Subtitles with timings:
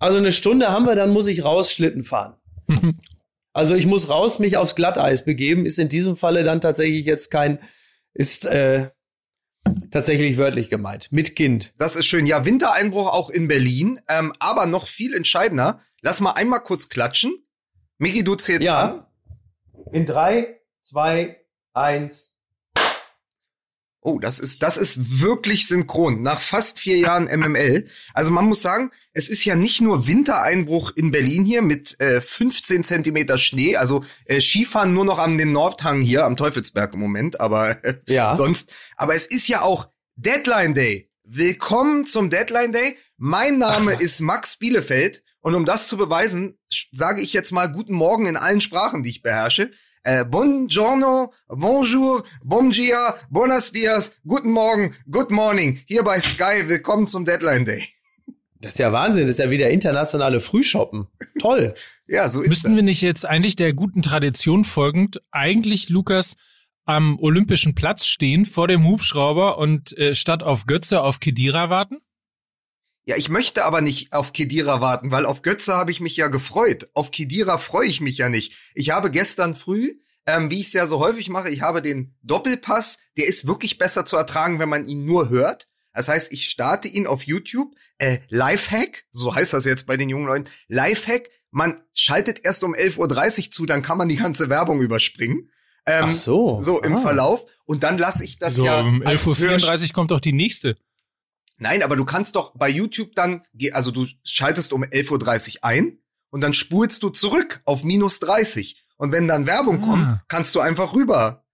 [0.00, 2.34] Also eine Stunde haben wir, dann muss ich raus Schlitten fahren.
[3.52, 7.30] also ich muss raus, mich aufs Glatteis begeben, ist in diesem Falle dann tatsächlich jetzt
[7.30, 7.60] kein,
[8.14, 8.88] ist äh,
[9.90, 11.74] tatsächlich wörtlich gemeint, mit Kind.
[11.76, 12.24] Das ist schön.
[12.24, 15.82] Ja, Wintereinbruch auch in Berlin, ähm, aber noch viel entscheidender.
[16.00, 17.34] Lass mal einmal kurz klatschen.
[17.98, 18.80] Miki, du zählst ja.
[18.80, 19.06] an.
[19.92, 21.44] In drei, zwei,
[21.74, 22.29] eins.
[24.02, 26.22] Oh, das ist, das ist wirklich synchron.
[26.22, 27.86] Nach fast vier Jahren MML.
[28.14, 32.22] Also man muss sagen, es ist ja nicht nur Wintereinbruch in Berlin hier mit äh,
[32.22, 33.76] 15 Zentimeter Schnee.
[33.76, 37.94] Also äh, Skifahren nur noch am den Nordhang hier am Teufelsberg im Moment, aber äh,
[38.06, 38.34] Ja.
[38.36, 38.72] sonst.
[38.96, 41.10] Aber es ist ja auch Deadline Day.
[41.24, 42.96] Willkommen zum Deadline Day.
[43.18, 46.58] Mein Name Ach, ist Max Bielefeld und um das zu beweisen,
[46.90, 49.72] sage ich jetzt mal guten Morgen in allen Sprachen, die ich beherrsche.
[50.02, 57.06] Äh, buongiorno, bonjour, bom dia, buenos dias, guten Morgen, good morning, hier bei Sky, willkommen
[57.06, 57.86] zum Deadline Day.
[58.62, 61.08] Das ist ja Wahnsinn, das ist ja wieder internationale Frühshoppen.
[61.38, 61.74] Toll.
[62.12, 62.76] Ja, so ist Müssten das.
[62.76, 66.34] wir nicht jetzt eigentlich der guten Tradition folgend eigentlich Lukas
[66.84, 71.98] am Olympischen Platz stehen vor dem Hubschrauber und äh, statt auf Götze auf Kedira warten?
[73.10, 76.28] Ja, ich möchte aber nicht auf Kedira warten, weil auf Götze habe ich mich ja
[76.28, 76.88] gefreut.
[76.94, 78.52] Auf Kedira freue ich mich ja nicht.
[78.72, 79.94] Ich habe gestern früh,
[80.26, 83.78] ähm, wie ich es ja so häufig mache, ich habe den Doppelpass, der ist wirklich
[83.78, 85.66] besser zu ertragen, wenn man ihn nur hört.
[85.92, 90.08] Das heißt, ich starte ihn auf YouTube, äh, Lifehack, so heißt das jetzt bei den
[90.08, 94.48] jungen Leuten, Lifehack, man schaltet erst um 11.30 Uhr zu, dann kann man die ganze
[94.48, 95.50] Werbung überspringen.
[95.84, 96.60] Ähm, Ach so.
[96.60, 97.00] So im Ah.
[97.02, 97.44] Verlauf.
[97.64, 100.76] Und dann lasse ich das so, ja um als 11.34 Uhr kommt doch die nächste.
[101.60, 105.98] Nein, aber du kannst doch bei YouTube dann, also du schaltest um 11.30 Uhr ein
[106.30, 108.82] und dann spulst du zurück auf minus 30.
[108.96, 109.86] Und wenn dann Werbung Ah.
[109.86, 111.44] kommt, kannst du einfach rüber.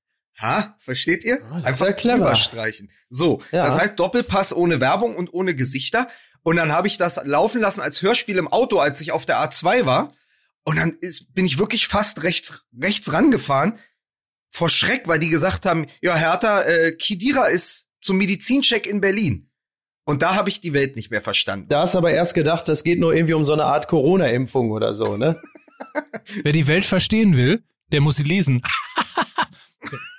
[0.40, 0.76] Ha?
[0.80, 1.36] Versteht ihr?
[1.36, 2.24] Ist einfach ja clever.
[2.26, 2.90] rüberstreichen.
[3.10, 3.66] So, Ja.
[3.66, 6.08] das heißt Doppelpass ohne Werbung und ohne Gesichter.
[6.42, 9.38] Und dann habe ich das laufen lassen als Hörspiel im Auto, als ich auf der
[9.38, 10.12] A2 war.
[10.64, 13.78] Und dann ist, bin ich wirklich fast rechts, rechts rangefahren.
[14.52, 19.45] Vor Schreck, weil die gesagt haben, ja, Hertha, äh, Kidira ist zum Medizincheck in Berlin.
[20.06, 21.68] Und da habe ich die Welt nicht mehr verstanden.
[21.68, 24.70] Da hast du aber erst gedacht, das geht nur irgendwie um so eine Art Corona-Impfung
[24.70, 25.42] oder so, ne?
[26.44, 28.62] Wer die Welt verstehen will, der muss sie lesen.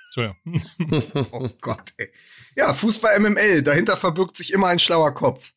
[0.06, 1.26] Entschuldigung.
[1.32, 2.10] Oh Gott, ey.
[2.54, 5.52] Ja, Fußball MML, dahinter verbirgt sich immer ein schlauer Kopf.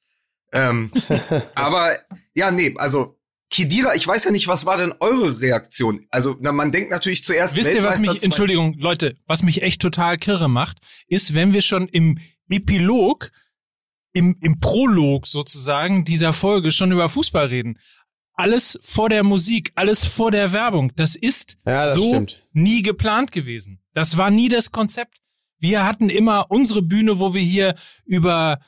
[0.53, 0.91] Ähm,
[1.55, 1.99] aber
[2.33, 3.17] ja, nee, also
[3.49, 6.07] Kidira, ich weiß ja nicht, was war denn eure Reaktion?
[6.09, 9.81] Also, na, man denkt natürlich zuerst Wisst ihr, was mich, Entschuldigung, Leute, was mich echt
[9.81, 10.77] total kirre macht,
[11.07, 12.17] ist, wenn wir schon im
[12.49, 13.29] Epilog,
[14.13, 17.77] im, im Prolog sozusagen dieser Folge schon über Fußball reden.
[18.33, 20.91] Alles vor der Musik, alles vor der Werbung.
[20.95, 22.47] Das ist Ja, das so stimmt.
[22.53, 23.79] nie geplant gewesen.
[23.93, 25.17] Das war nie das Konzept.
[25.59, 28.59] Wir hatten immer unsere Bühne, wo wir hier über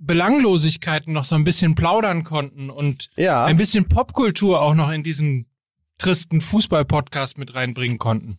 [0.00, 3.44] Belanglosigkeiten noch so ein bisschen plaudern konnten und Ja.
[3.44, 5.46] ein bisschen Popkultur auch noch in diesen
[5.98, 8.38] tristen Fußball-Podcast mit reinbringen konnten.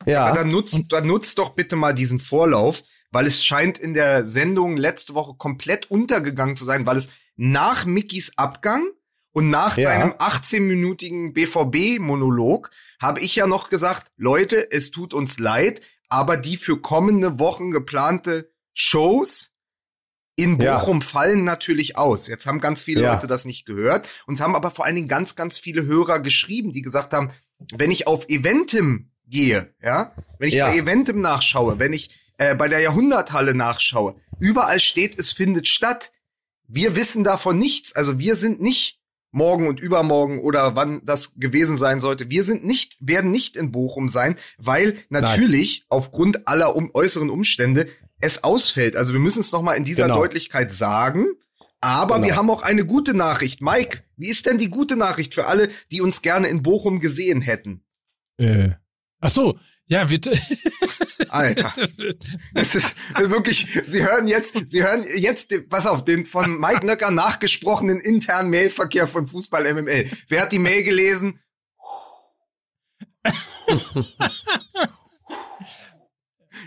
[0.00, 0.32] Aber Ja.
[0.34, 4.76] dann nutzt, dann nutzt doch bitte mal diesen Vorlauf, weil es scheint in der Sendung
[4.76, 8.86] letzte Woche komplett untergegangen zu sein, weil es nach Mickys Abgang
[9.32, 9.90] und nach Ja.
[9.90, 16.56] deinem 18-minütigen BVB-Monolog habe ich ja noch gesagt, Leute, es tut uns leid, aber die
[16.56, 19.52] für kommende Wochen geplante Shows
[20.36, 20.78] in Ja.
[20.78, 22.26] Bochum fallen natürlich aus.
[22.28, 23.14] Jetzt haben ganz viele Ja.
[23.14, 26.72] Leute das nicht gehört und haben aber vor allen Dingen ganz, ganz viele Hörer geschrieben,
[26.72, 27.30] die gesagt haben,
[27.74, 30.68] wenn ich auf Eventim gehe, ja, wenn ich Ja.
[30.70, 36.12] bei Eventim nachschaue, wenn ich äh, bei der Jahrhunderthalle nachschaue, überall steht, es findet statt.
[36.68, 37.94] Wir wissen davon nichts.
[37.94, 42.30] Also wir sind nicht morgen und übermorgen oder wann das gewesen sein sollte.
[42.30, 47.88] Wir sind nicht, werden nicht in Bochum sein, weil natürlich aufgrund aller um, äußeren Umstände
[48.18, 48.96] es ausfällt.
[48.96, 50.18] Also wir müssen es noch mal in dieser Genau.
[50.20, 51.26] Deutlichkeit sagen.
[51.82, 52.26] Aber Genau.
[52.26, 53.60] wir haben auch eine gute Nachricht.
[53.60, 57.42] Mike, wie ist denn die gute Nachricht für alle, die uns gerne in Bochum gesehen
[57.42, 57.84] hätten?
[58.38, 58.70] Äh.
[59.20, 60.20] Ach so, ja, wir,
[61.28, 61.74] Alter.
[62.54, 67.10] Es ist wirklich, Sie hören jetzt, Sie hören jetzt, pass auf, den von Mike Nöcker
[67.10, 70.10] nachgesprochenen internen Mailverkehr von Fußball MML.
[70.28, 71.40] Wer hat die Mail gelesen?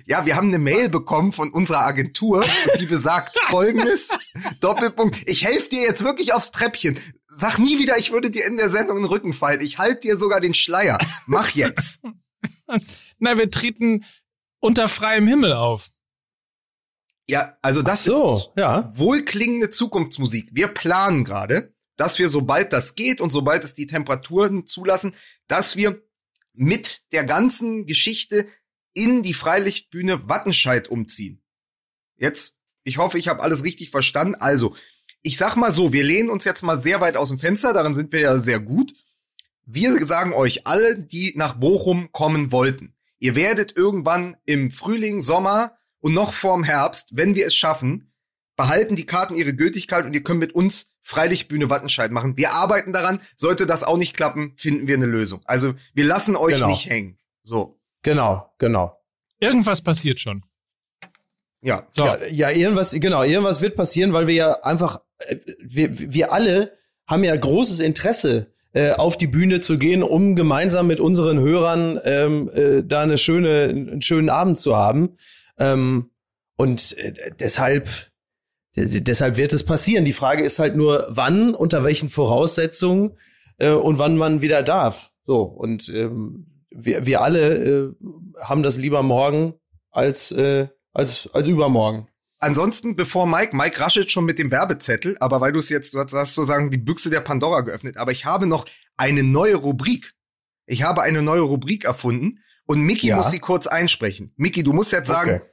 [0.06, 2.44] Ja, wir haben eine Mail bekommen von unserer Agentur,
[2.80, 4.10] die besagt folgendes,
[4.60, 7.00] Doppelpunkt, ich helfe dir jetzt wirklich aufs Treppchen.
[7.28, 9.62] Sag nie wieder, ich würde dir in der Sendung den Rücken fallen.
[9.62, 10.98] Ich halte dir sogar den Schleier.
[11.28, 12.00] Mach jetzt.
[13.20, 14.06] na, wir treten
[14.60, 15.90] unter freiem Himmel auf.
[17.28, 18.92] Ja, also das ist so, ja.
[18.96, 20.50] wohlklingende Zukunftsmusik.
[20.52, 25.14] Wir planen gerade, dass wir, sobald das geht und sobald es die Temperaturen zulassen,
[25.48, 26.02] dass wir
[26.54, 28.48] mit der ganzen Geschichte
[28.94, 31.44] in die Freilichtbühne Wattenscheid umziehen.
[32.18, 34.36] Jetzt, ich hoffe, ich habe alles richtig verstanden.
[34.36, 34.76] Also,
[35.22, 37.96] ich sag mal so, wir lehnen uns jetzt mal sehr weit aus dem Fenster, darin
[37.96, 38.94] sind wir ja sehr gut.
[39.72, 45.78] Wir sagen euch alle, die nach Bochum kommen wollten, ihr werdet irgendwann im Frühling, Sommer
[46.00, 48.12] und noch vorm Herbst, wenn wir es schaffen,
[48.56, 52.36] behalten die Karten ihre Gültigkeit und ihr könnt mit uns Freilichtbühne Wattenscheid machen.
[52.36, 53.20] Wir arbeiten daran.
[53.36, 55.42] Sollte das auch nicht klappen, finden wir eine Lösung.
[55.46, 56.68] Also wir lassen euch Genau.
[56.68, 57.20] nicht hängen.
[57.44, 57.80] So.
[58.02, 59.00] Genau, genau.
[59.40, 60.44] Irgendwas passiert schon.
[61.62, 61.86] Ja.
[61.90, 62.06] So.
[62.06, 66.78] Ja, ja, irgendwas, genau, irgendwas wird passieren, weil wir ja einfach, äh, wir, wir alle
[67.06, 72.00] haben ja großes Interesse, äh, auf die Bühne zu gehen, um gemeinsam mit unseren Hörern
[72.04, 75.18] ähm, äh, da eine schöne, einen schönen Abend zu haben.
[75.58, 76.12] Ähm,
[76.56, 77.90] und äh, deshalb,
[78.76, 80.06] des- deshalb wird es passieren.
[80.06, 83.18] Die Frage ist halt nur, wann, unter welchen Voraussetzungen
[83.58, 85.12] äh, und wann man wieder darf.
[85.26, 87.94] So, und ähm, wir, wir alle äh,
[88.42, 89.56] haben das lieber morgen
[89.92, 92.08] als, äh, als, als übermorgen.
[92.40, 96.00] Ansonsten, bevor Mike, Mike raschelt schon mit dem Werbezettel, aber weil du es jetzt, du
[96.00, 98.66] hast sozusagen die Büchse der Pandora geöffnet, aber ich habe noch
[98.98, 100.14] eine neue Rubrik.
[100.66, 103.18] Ich habe eine neue Rubrik erfunden und Mickey Ja.
[103.18, 104.34] muss sie kurz einsprechen.
[104.38, 105.50] Mickey, du musst jetzt sagen, Okay.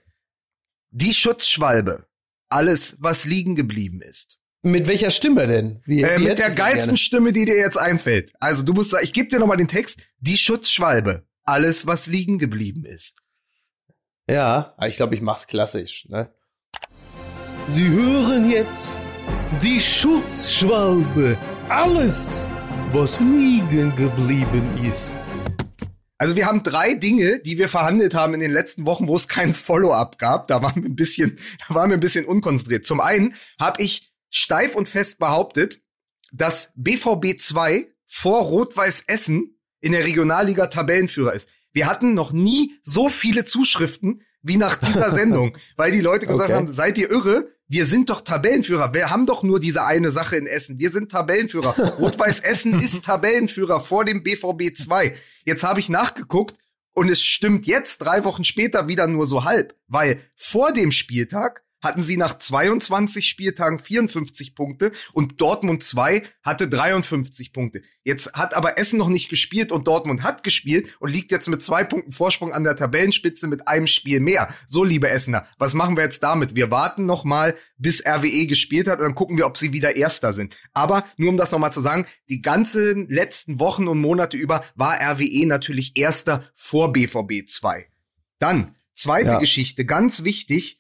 [0.90, 2.06] die Schutzschwalbe.
[2.48, 4.38] Alles, was liegen geblieben ist.
[4.62, 5.82] Mit welcher Stimme denn?
[5.86, 8.32] Wie, Äh, wie mit der geilsten Stimme, die dir jetzt einfällt.
[8.38, 10.02] Also du musst sagen, ich gebe dir nochmal den Text.
[10.20, 11.26] Die Schutzschwalbe.
[11.42, 13.22] Alles, was liegen geblieben ist.
[14.28, 16.06] Ja, ich glaube, ich mach's klassisch.
[16.08, 16.32] Ne?
[17.68, 19.02] Sie hören jetzt
[19.62, 21.36] die Schutzschwalbe.
[21.68, 22.46] Alles,
[22.92, 25.18] was liegen geblieben ist.
[26.18, 29.28] Also wir haben drei Dinge, die wir verhandelt haben in den letzten Wochen, wo es
[29.28, 30.48] kein Follow-up gab.
[30.48, 32.86] Da waren wir ein bisschen, da waren wir ein bisschen unkonzentriert.
[32.86, 35.82] Zum einen habe ich steif und fest behauptet,
[36.32, 41.50] dass BVB 2 vor Rot-Weiß Essen in der Regionalliga Tabellenführer ist.
[41.72, 46.44] Wir hatten noch nie so viele Zuschriften wie nach dieser Sendung, weil die Leute gesagt
[46.50, 46.54] Okay.
[46.54, 47.55] haben, seid ihr irre?
[47.68, 48.94] Wir sind doch Tabellenführer.
[48.94, 50.78] Wir haben doch nur diese eine Sache in Essen.
[50.78, 51.76] Wir sind Tabellenführer.
[51.98, 55.16] Rot-Weiß Essen ist Tabellenführer vor dem BVB 2.
[55.44, 56.56] Jetzt habe ich nachgeguckt
[56.92, 61.65] und es stimmt jetzt drei Wochen später wieder nur so halb, weil vor dem Spieltag
[61.86, 67.82] hatten sie nach 22 Spieltagen 54 Punkte und Dortmund 2 hatte 53 Punkte.
[68.04, 71.62] Jetzt hat aber Essen noch nicht gespielt und Dortmund hat gespielt und liegt jetzt mit
[71.62, 74.48] zwei Punkten Vorsprung an der Tabellenspitze mit einem Spiel mehr.
[74.66, 76.54] So, liebe Essener, was machen wir jetzt damit?
[76.54, 79.96] Wir warten noch mal, bis RWE gespielt hat und dann gucken wir, ob sie wieder
[79.96, 80.54] Erster sind.
[80.72, 84.64] Aber nur um das noch mal zu sagen, die ganzen letzten Wochen und Monate über
[84.74, 87.86] war RWE natürlich Erster vor BVB 2.
[88.38, 89.38] Dann, zweite Ja.
[89.38, 90.78] Geschichte, ganz wichtig,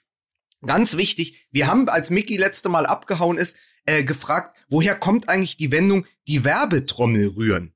[0.66, 5.56] Ganz wichtig, wir haben, als Mickey letzte Mal abgehauen ist, äh, gefragt, woher kommt eigentlich
[5.56, 7.72] die Wendung, die Werbetrommel rühren?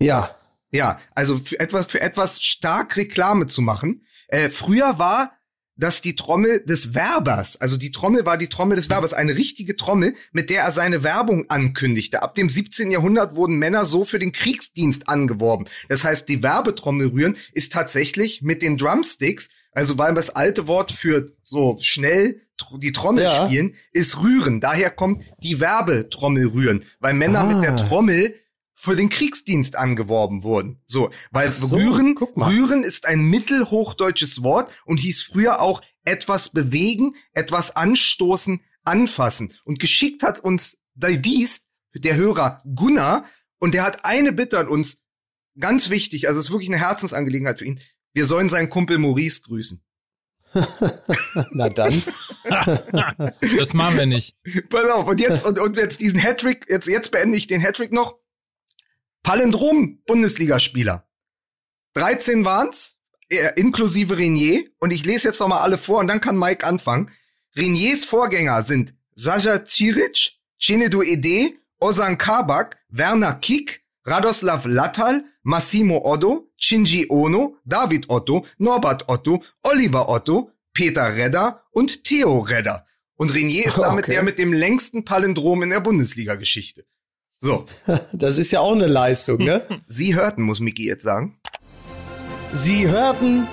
[0.00, 0.36] Ja,
[0.72, 4.04] Ja, also für etwas, für etwas stark Reklame zu machen.
[4.28, 5.35] Äh, früher war
[5.76, 7.60] das die Trommel des Werbers.
[7.60, 11.02] Also die Trommel war die Trommel des Werbers, eine richtige Trommel, mit der er seine
[11.02, 12.22] Werbung ankündigte.
[12.22, 12.90] Ab dem 17.
[12.90, 15.66] Jahrhundert wurden Männer so für den Kriegsdienst angeworben.
[15.88, 20.92] Das heißt, die Werbetrommel rühren ist tatsächlich mit den Drumsticks, also weil das alte Wort
[20.92, 22.40] für so schnell
[22.78, 23.46] die Trommel Ja.
[23.46, 24.60] spielen, ist rühren.
[24.62, 27.46] Daher kommt die Werbetrommel rühren, weil Männer Ah.
[27.52, 28.34] mit der Trommel
[28.78, 30.80] für den Kriegsdienst angeworben wurden.
[30.86, 37.16] So, weil so, rühren, rühren ist ein mittelhochdeutsches Wort und hieß früher auch etwas bewegen,
[37.32, 39.54] etwas anstoßen, anfassen.
[39.64, 43.24] Und geschickt hat uns dies der Hörer Gunnar
[43.58, 45.02] und der hat eine Bitte an uns,
[45.58, 47.80] ganz wichtig, also es ist wirklich eine Herzensangelegenheit für ihn.
[48.12, 49.82] Wir sollen seinen Kumpel Maurice grüßen.
[51.52, 52.02] na dann.
[53.58, 54.36] Das machen wir nicht.
[54.70, 57.92] Pass auf, und jetzt, und, und jetzt diesen Hattrick, jetzt, jetzt beende ich den Hattrick
[57.92, 58.18] noch.
[59.26, 61.04] Palindrom Bundesligaspieler.
[61.94, 62.96] 13 waren's,
[63.28, 64.66] äh, inklusive Renier.
[64.78, 67.10] Und ich lese jetzt noch mal alle vor und dann kann Mike anfangen.
[67.56, 76.52] Reniers Vorgänger sind Sascha Ciric, Chinedu Ede, Ozan Kabak, Werner Kik, Radoslav Lattal, Massimo Otto,
[76.56, 82.86] Shinji Ono, David Otto, Norbert Otto, Oliver Otto, Peter Redder und Theo Redder.
[83.16, 84.12] Und Renier ist damit Okay.
[84.12, 86.86] der mit dem längsten Palindrom in der Bundesliga-Geschichte.
[87.38, 87.66] So,
[88.12, 89.66] Das ist ja auch eine Leistung, ne?
[89.86, 91.38] Sie hörten, muss Miki jetzt sagen.
[92.52, 93.46] Sie hörten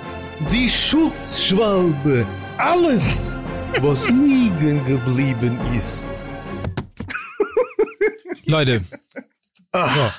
[0.52, 2.26] die Schutzschwalbe.
[2.58, 3.36] Alles,
[3.82, 6.08] was liegen geblieben ist.
[8.46, 8.84] Leute,
[9.72, 10.12] Ah,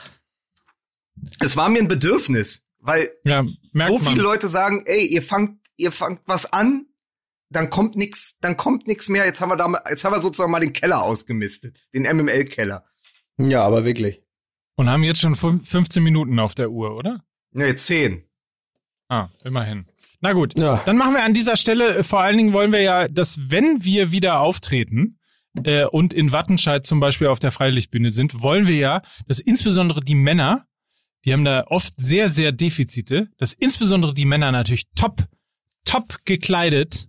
[1.41, 4.13] Es war mir ein Bedürfnis, weil ja, merkt so man.
[4.13, 6.87] viele Leute sagen, ey, ihr fangt, ihr fangt was an,
[7.51, 9.25] dann kommt nix, dann kommt nix mehr.
[9.27, 12.85] Jetzt haben wir da, jetzt haben wir sozusagen mal den Keller ausgemistet, den MML-Keller.
[13.39, 14.23] Ja, aber wirklich.
[14.77, 17.23] Und haben jetzt schon fün- 15 Minuten auf der Uhr, oder?
[17.53, 18.25] Ne, zehn.
[19.09, 19.87] Ah, immerhin.
[20.21, 20.83] Na gut, Ja.
[20.87, 23.85] dann machen wir an dieser Stelle, äh, vor allen Dingen wollen wir ja, dass wenn
[23.85, 25.19] wir wieder auftreten,
[25.63, 30.01] äh, und in Wattenscheid zum Beispiel auf der Freilichtbühne sind, wollen wir ja, dass insbesondere
[30.01, 30.67] die Männer,
[31.25, 35.23] die haben da oft sehr, sehr Defizite, dass insbesondere die Männer natürlich top,
[35.85, 37.09] top gekleidet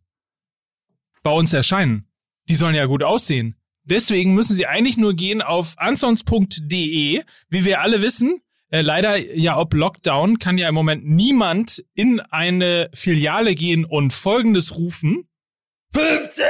[1.24, 2.08] bei uns erscheinen.
[2.48, 3.55] Die sollen ja gut aussehen.
[3.86, 7.22] Deswegen müssen sie eigentlich nur gehen auf ansons.de.
[7.50, 12.20] Wie wir alle wissen, äh, leider ja ob Lockdown kann ja im Moment niemand in
[12.20, 15.27] eine Filiale gehen und Folgendes rufen.
[15.94, 16.46] 15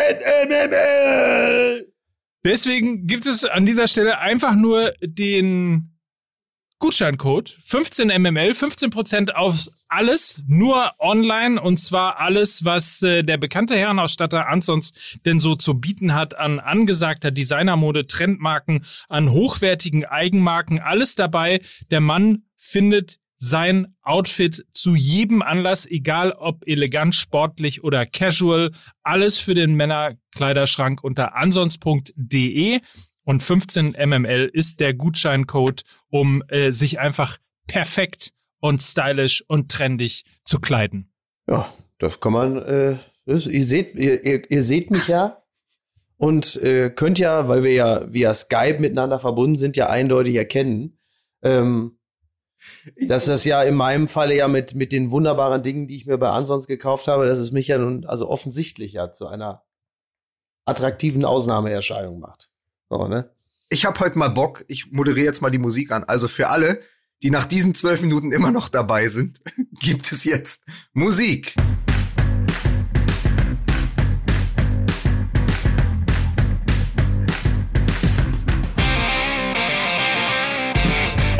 [0.48, 1.92] mml!
[2.46, 5.94] Deswegen gibt es an dieser Stelle einfach nur den
[6.79, 13.75] Gutscheincode 15 mml, 15% auf alles, nur online und zwar alles, was äh, der bekannte
[13.75, 14.91] Herrenausstatter Ansons
[15.25, 21.62] denn so zu bieten hat an angesagter Designermode, Trendmarken, an hochwertigen Eigenmarken, alles dabei.
[21.91, 28.72] Der Mann findet sein Outfit zu jedem Anlass, egal ob elegant, sportlich oder casual,
[29.03, 32.82] alles für den Männerkleiderschrank unter ansons.de
[33.25, 38.29] und 15 mml ist der Gutscheincode, um äh, sich einfach perfekt
[38.60, 41.12] und stylisch und trendig zu kleiden.
[41.48, 45.44] Ja, das kann man, äh, das, ihr seht, ihr, ihr, ihr seht mich ja
[46.17, 50.98] und äh, könnt ja, weil wir ja via Skype miteinander verbunden sind, ja eindeutig erkennen,
[51.44, 52.00] ähm,
[53.08, 56.17] dass das ja in meinem Falle ja mit, mit den wunderbaren Dingen, die ich mir
[56.17, 59.63] bei Ansons gekauft habe, dass es mich ja nun also offensichtlich ja zu einer
[60.65, 62.50] attraktiven Ausnahmeerscheinung macht.
[62.88, 63.32] So, ne?
[63.70, 66.04] Ich habe heute mal Bock, ich moderiere jetzt mal die Musik an.
[66.04, 66.82] Also für alle,
[67.24, 69.42] die nach diesen zwölf Minuten immer noch dabei sind,
[69.82, 70.63] gibt es jetzt
[70.94, 71.56] Musik.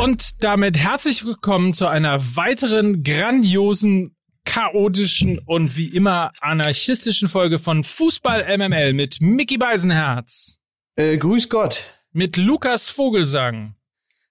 [0.00, 7.84] Und damit herzlich willkommen zu einer weiteren grandiosen, chaotischen und wie immer anarchistischen Folge von
[7.84, 10.58] Fußball MML mit Mickey Beisenherz.
[10.98, 11.90] Äh, grüß Gott.
[12.12, 13.74] Mit Lukas Vogelsang.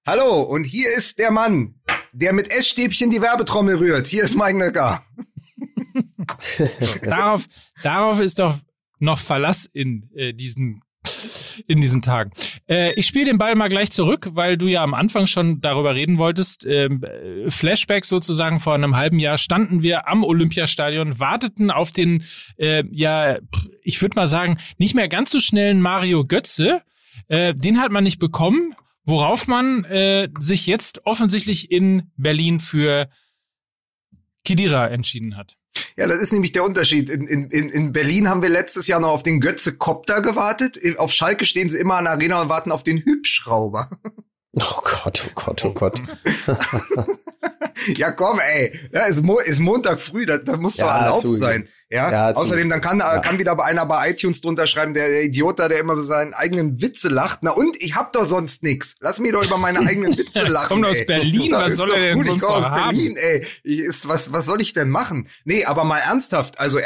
[0.03, 1.75] Hallo, und hier ist der Mann,
[2.11, 4.07] der mit Essstäbchen die Werbetrommel rührt.
[4.07, 5.05] Hier ist Mike Nöcker.
[7.03, 7.45] darauf,
[7.83, 8.57] darauf ist doch
[8.97, 10.81] noch Verlass in äh, diesen
[11.67, 12.31] in diesen Tagen.
[12.67, 15.95] Äh, ich spiele den Ball mal gleich zurück, weil du ja am Anfang schon darüber
[15.95, 16.65] reden wolltest.
[16.65, 17.03] Ähm,
[17.47, 22.23] Flashback sozusagen vor einem halben Jahr standen wir am Olympiastadion, warteten auf den,
[22.57, 23.37] äh, ja,
[23.83, 26.81] ich würde mal sagen, nicht mehr ganz so schnellen Mario Götze.
[27.27, 33.09] Äh, den hat man nicht bekommen, worauf man äh, sich jetzt offensichtlich in Berlin für
[34.43, 35.57] Kidira entschieden hat.
[35.95, 37.09] Ja, das ist nämlich der Unterschied.
[37.09, 40.79] In, in, in Berlin haben wir letztes Jahr noch auf den Götze Kopter gewartet.
[40.97, 43.89] Auf Schalke stehen sie immer an der Arena und warten auf den Hübschrauber.
[44.57, 46.01] Oh Gott, oh Gott, oh Gott.
[47.97, 48.71] ja, komm, ey.
[48.93, 51.37] Ja, ist, Mo ist Montag früh, da, da muss ja, doch erlaubt zugeben.
[51.37, 51.67] sein.
[51.89, 53.19] Ja, ja außerdem, dann kann, ja.
[53.19, 56.33] kann wieder bei einer bei iTunes drunter schreiben, der, der Idiot da, der immer seinen
[56.33, 57.39] eigenen Witze lacht.
[57.41, 58.95] Na und, ich hab doch sonst nix.
[59.01, 60.69] Lass mich doch über meine eigenen Witze lachen.
[60.69, 62.95] Kommt aus Berlin, doch, was soll er denn gut, sonst ich komm aus haben?
[62.95, 63.45] Berlin, ey.
[63.63, 65.27] Ich, ist, was, was soll ich denn machen?
[65.43, 66.79] Nee, aber mal ernsthaft, also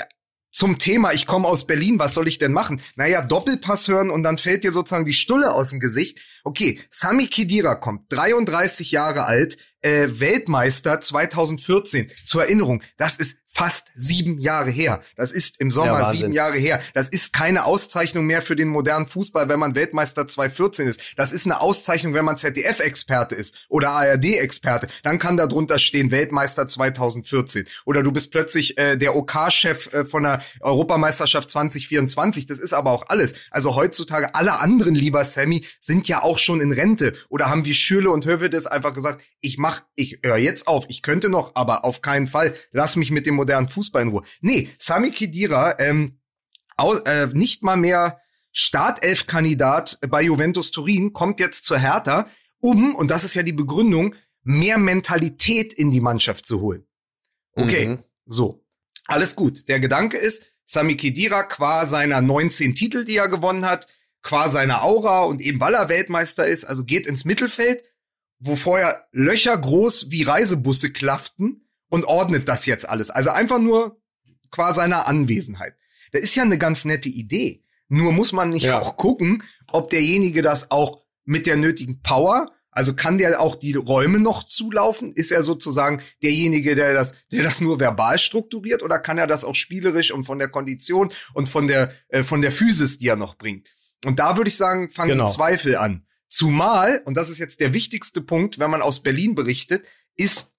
[0.60, 2.82] zum Thema, ich komme aus Berlin, was soll ich denn machen?
[2.98, 6.20] Naja, Doppelpass hören und dann fällt dir sozusagen die Stulle aus dem Gesicht.
[6.44, 12.12] Okay, Sami Khedira kommt, 33 Jahre alt, äh, Weltmeister 2014.
[12.26, 15.04] Zur Erinnerung, das ist fast sieben Jahre her.
[15.18, 16.82] Das ist im Sommer ja, sieben Jahre her.
[16.94, 21.02] Das ist keine Auszeichnung mehr für den modernen Fußball, wenn man Weltmeister 2014 ist.
[21.18, 24.88] Das ist eine Auszeichnung, wenn man ZDF-Experte ist oder ARD-Experte.
[25.04, 27.66] Dann kann da drunter stehen Weltmeister 2014.
[27.84, 32.46] Oder du bist plötzlich äh, der OK-Chef äh, von der Europameisterschaft 2024.
[32.46, 33.34] Das ist aber auch alles.
[33.52, 37.14] Also heutzutage alle anderen, lieber Sammy, sind ja auch schon in Rente.
[37.28, 40.86] Oder haben wie Schürle und Hövedes einfach gesagt, ich mach, ich höre jetzt auf.
[40.88, 42.54] Ich könnte noch, aber auf keinen Fall.
[42.72, 44.24] Lass mich mit dem modernen Fußball in Ruhe.
[44.42, 46.20] Nee, Sami Khedira, ähm,
[46.78, 48.20] aus, äh, nicht mal mehr
[48.52, 52.28] Startelf-Kandidat bei Juventus Turin, kommt jetzt zur Hertha,
[52.62, 56.86] um, und das ist ja die Begründung, mehr Mentalität in die Mannschaft zu holen.
[57.54, 58.04] Okay, mhm.
[58.26, 58.66] so.
[59.06, 59.68] Alles gut.
[59.68, 63.88] Der Gedanke ist, Sami Khedira qua seiner 19 Titel, die er gewonnen hat,
[64.22, 67.84] qua seiner Aura und eben weil er Weltmeister ist, also geht ins Mittelfeld,
[68.38, 73.10] wo vorher Löcher groß wie Reisebusse klafften und ordnet das jetzt alles.
[73.10, 74.02] Also einfach nur
[74.52, 75.76] qua seiner Anwesenheit.
[76.12, 77.64] Das ist ja eine ganz nette Idee.
[77.88, 78.80] Nur muss man nicht ja.
[78.80, 83.74] auch gucken, ob derjenige das auch mit der nötigen Power, also kann der auch die
[83.74, 85.12] Räume noch zulaufen?
[85.12, 89.44] Ist er sozusagen derjenige, der das, der das nur verbal strukturiert, oder kann er das
[89.44, 93.16] auch spielerisch und von der Kondition und von der äh, von der Physis, die er
[93.16, 93.68] noch bringt?
[94.06, 95.26] Und da würde ich sagen, fangen genau.
[95.26, 96.06] die Zweifel an.
[96.28, 99.84] Zumal, und das ist jetzt der wichtigste Punkt, wenn man aus Berlin berichtet,
[100.16, 100.54] ist,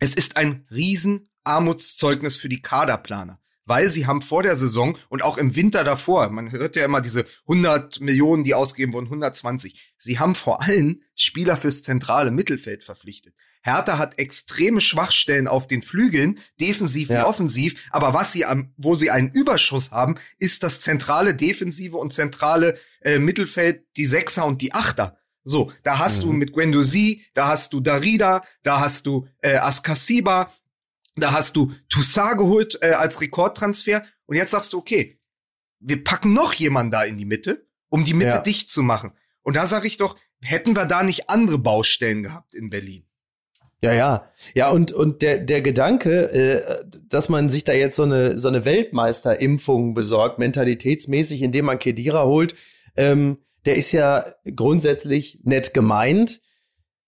[0.00, 3.40] es ist ein riesen Armutszeugnis für die Kaderplaner.
[3.70, 7.02] weil sie haben vor der Saison und auch im Winter davor, man hört ja immer
[7.02, 9.92] diese 100 Millionen, die ausgeben wurden, 120.
[9.98, 13.34] Sie haben vor allem Spieler fürs zentrale Mittelfeld verpflichtet.
[13.60, 17.20] Hertha hat extreme Schwachstellen auf den Flügeln, defensiv ja.
[17.20, 21.98] und offensiv, aber was sie am, wo sie einen Überschuss haben, ist das zentrale Defensive
[21.98, 25.17] und zentrale äh, Mittelfeld, die Sechser und die Achter.
[25.48, 26.26] So, da hast mhm.
[26.26, 30.52] du mit Guendouzi, da hast du Darida, da hast du äh, Askasiba,
[31.16, 35.18] da hast du Toussaint geholt äh, als Rekordtransfer und jetzt sagst du, okay,
[35.80, 38.42] wir packen noch jemanden da in die Mitte, um die Mitte ja.
[38.42, 39.12] dicht zu machen.
[39.42, 43.06] Und da sage ich doch, hätten wir da nicht andere Baustellen gehabt in Berlin?
[43.80, 44.32] Ja, ja.
[44.54, 48.48] Ja, und, und der, der Gedanke, äh, dass man sich da jetzt so eine, so
[48.48, 52.54] eine Weltmeisterimpfung besorgt, mentalitätsmäßig, indem man Kedira holt,
[52.96, 54.24] ähm, der ist ja
[54.56, 56.40] grundsätzlich nett gemeint.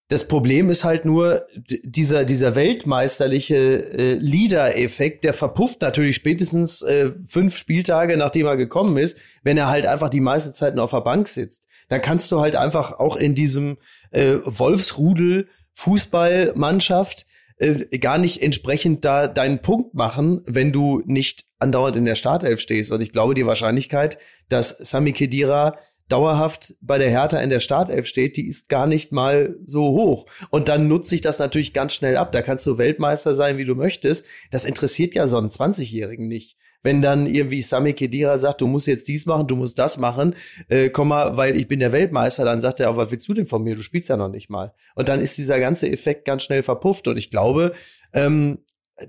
[0.09, 1.47] Das Problem ist halt nur,
[1.83, 8.97] dieser, dieser weltmeisterliche äh, Leader-Effekt, der verpufft natürlich spätestens äh, fünf Spieltage, nachdem er gekommen
[8.97, 11.65] ist, wenn er halt einfach die meiste Zeit nur auf der Bank sitzt.
[11.89, 13.79] Dann kannst du halt einfach auch in diesem
[14.11, 17.25] äh, Wolfsrudel Fußballmannschaft
[17.57, 22.61] äh, gar nicht entsprechend da deinen Punkt machen, wenn du nicht andauernd in der Startelf
[22.61, 22.91] stehst.
[22.91, 25.79] Und ich glaube, die Wahrscheinlichkeit, dass Sami Kedira
[26.11, 30.25] dauerhaft bei der Hertha in der Startelf steht, die ist gar nicht mal so hoch.
[30.49, 32.31] Und dann nutze ich das natürlich ganz schnell ab.
[32.31, 34.25] Da kannst du Weltmeister sein, wie du möchtest.
[34.51, 38.87] Das interessiert ja so einen 20-Jährigen nicht wenn dann irgendwie Sami Kedira sagt, du musst
[38.87, 40.35] jetzt dies machen, du musst das machen,
[40.67, 43.33] äh, komm mal, weil ich bin der Weltmeister, dann sagt er, auch, was willst du
[43.33, 43.75] denn von mir?
[43.75, 44.73] Du spielst ja noch nicht mal.
[44.95, 47.07] Und dann ist dieser ganze Effekt ganz schnell verpufft.
[47.07, 47.73] Und ich glaube,
[48.13, 48.59] ähm,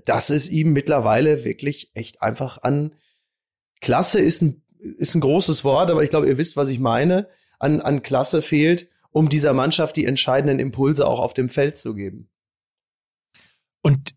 [0.05, 2.95] dass es ihm mittlerweile wirklich echt einfach an
[3.81, 4.62] Klasse ist ein,
[4.97, 7.27] ist ein großes Wort, aber ich glaube, ihr wisst, was ich meine,
[7.59, 11.93] an, an Klasse fehlt, um dieser Mannschaft die entscheidenden Impulse auch auf dem Feld zu
[11.93, 12.29] geben.
[13.81, 14.15] Und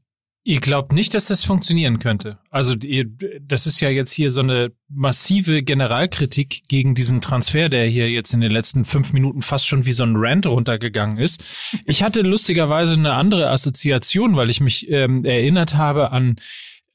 [0.48, 2.38] Ihr glaubt nicht, dass das funktionieren könnte.
[2.50, 3.04] Also ihr,
[3.40, 8.32] das ist ja jetzt hier so eine massive Generalkritik gegen diesen Transfer, der hier jetzt
[8.32, 11.42] in den letzten fünf Minuten fast schon wie so ein Rant runtergegangen ist.
[11.84, 16.36] Ich hatte lustigerweise eine andere Assoziation, weil ich mich ähm, erinnert habe an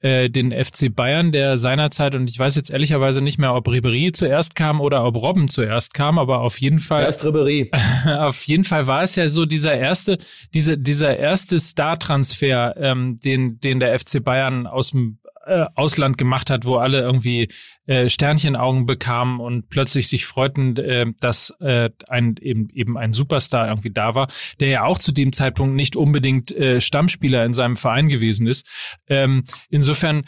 [0.02, 4.12] äh, den FC Bayern, der seinerzeit, und ich weiß jetzt ehrlicherweise nicht mehr, ob Ribery
[4.12, 7.04] zuerst kam oder ob Robben zuerst kam, aber auf jeden Fall.
[7.04, 7.72] Erst Ribery.
[8.18, 10.18] auf jeden Fall war es ja so dieser erste,
[10.54, 16.50] dieser, dieser erste Star-Transfer, ähm, den, den der FC Bayern aus dem äh, Ausland gemacht
[16.50, 17.50] hat, wo alle irgendwie
[17.86, 23.68] äh, Sternchenaugen bekamen und plötzlich sich freuten, äh, dass äh, ein eben eben ein Superstar
[23.68, 24.28] irgendwie da war,
[24.60, 28.68] der ja auch zu dem Zeitpunkt nicht unbedingt äh, Stammspieler in seinem Verein gewesen ist.
[29.08, 30.24] Ähm, insofern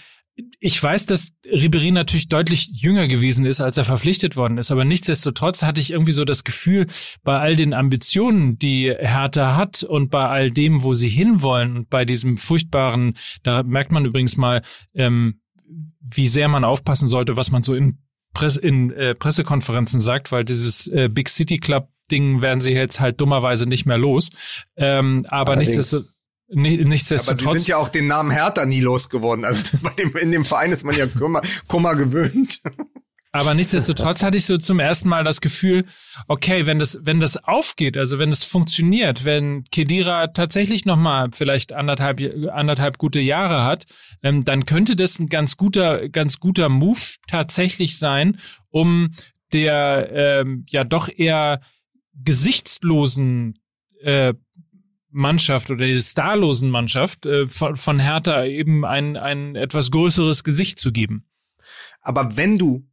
[0.60, 4.84] ich weiß, dass Ribery natürlich deutlich jünger gewesen ist, als er verpflichtet worden ist, aber
[4.84, 6.88] nichtsdestotrotz hatte ich irgendwie so das Gefühl,
[7.24, 11.90] bei all den Ambitionen, die Hertha hat und bei all dem, wo sie hinwollen und
[11.90, 14.64] bei diesem furchtbaren, da merkt man übrigens mal,
[14.96, 15.40] ähm,
[16.00, 18.00] wie sehr man aufpassen sollte, was man so in,
[18.34, 23.00] Presse, in äh, Pressekonferenzen sagt, weil dieses äh, Big City Club Ding werden sie jetzt
[23.00, 24.30] halt dummerweise nicht mehr los.
[24.76, 26.13] Ähm, aber nichtsdestotrotz
[26.50, 27.42] Nichtsdestotrotz.
[27.46, 29.46] Aber sie sind ja auch den Namen Hertha nie losgeworden.
[29.46, 32.62] Also dem, in dem Verein ist man ja Kummer, Kummer gewöhnt.
[33.36, 35.86] Aber nichtsdestotrotz hatte ich so zum ersten Mal das Gefühl,
[36.28, 41.74] okay, wenn das, wenn das aufgeht, also wenn das funktioniert, wenn Kedira tatsächlich nochmal vielleicht
[41.74, 43.86] anderthalb, anderthalb gute Jahre hat,
[44.22, 49.10] ähm, dann könnte das ein ganz guter, ganz guter Move tatsächlich sein, um
[49.52, 51.62] der ähm, ja doch eher
[52.14, 53.58] gesichtslosen
[54.02, 54.36] äh,
[55.14, 60.80] Mannschaft oder der starlosen Mannschaft äh, von, von Hertha eben ein, ein etwas größeres Gesicht
[60.80, 61.26] zu geben.
[62.02, 62.88] Aber wenn du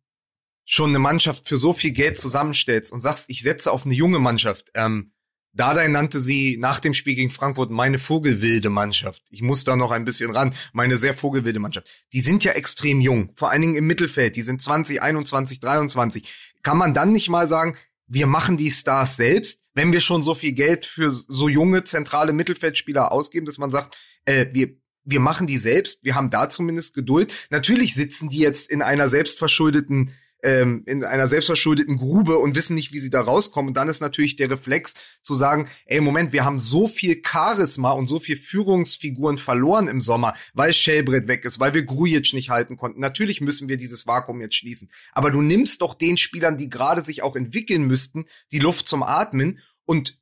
[0.64, 4.20] schon eine Mannschaft für so viel Geld zusammenstellst und sagst, ich setze auf eine junge
[4.20, 5.12] Mannschaft, ähm,
[5.52, 9.22] Dardai nannte sie nach dem Spiel gegen Frankfurt meine vogelwilde Mannschaft.
[9.30, 10.54] Ich muss da noch ein bisschen ran.
[10.72, 11.90] Meine sehr vogelwilde Mannschaft.
[12.12, 13.32] Die sind ja extrem jung.
[13.34, 14.36] Vor allen Dingen im Mittelfeld.
[14.36, 16.32] Die sind 20, 21, 23.
[16.62, 20.34] Kann man dann nicht mal sagen, wir machen die Stars selbst, wenn wir schon so
[20.34, 25.46] viel Geld für so junge zentrale Mittelfeldspieler ausgeben, dass man sagt, äh, wir wir machen
[25.46, 27.34] die selbst, wir haben da zumindest Geduld.
[27.50, 32.92] Natürlich sitzen die jetzt in einer selbstverschuldeten ähm, in einer selbstverschuldeten Grube und wissen nicht,
[32.92, 33.68] wie sie da rauskommen.
[33.68, 37.92] Und dann ist natürlich der Reflex zu sagen, ey, Moment, wir haben so viel Charisma
[37.92, 42.50] und so viel Führungsfiguren verloren im Sommer, weil Shellbrett weg ist, weil wir Grujic nicht
[42.50, 43.00] halten konnten.
[43.00, 44.90] Natürlich müssen wir dieses Vakuum jetzt schließen.
[45.12, 49.02] Aber du nimmst doch den Spielern, die gerade sich auch entwickeln müssten, die Luft zum
[49.02, 50.19] Atmen und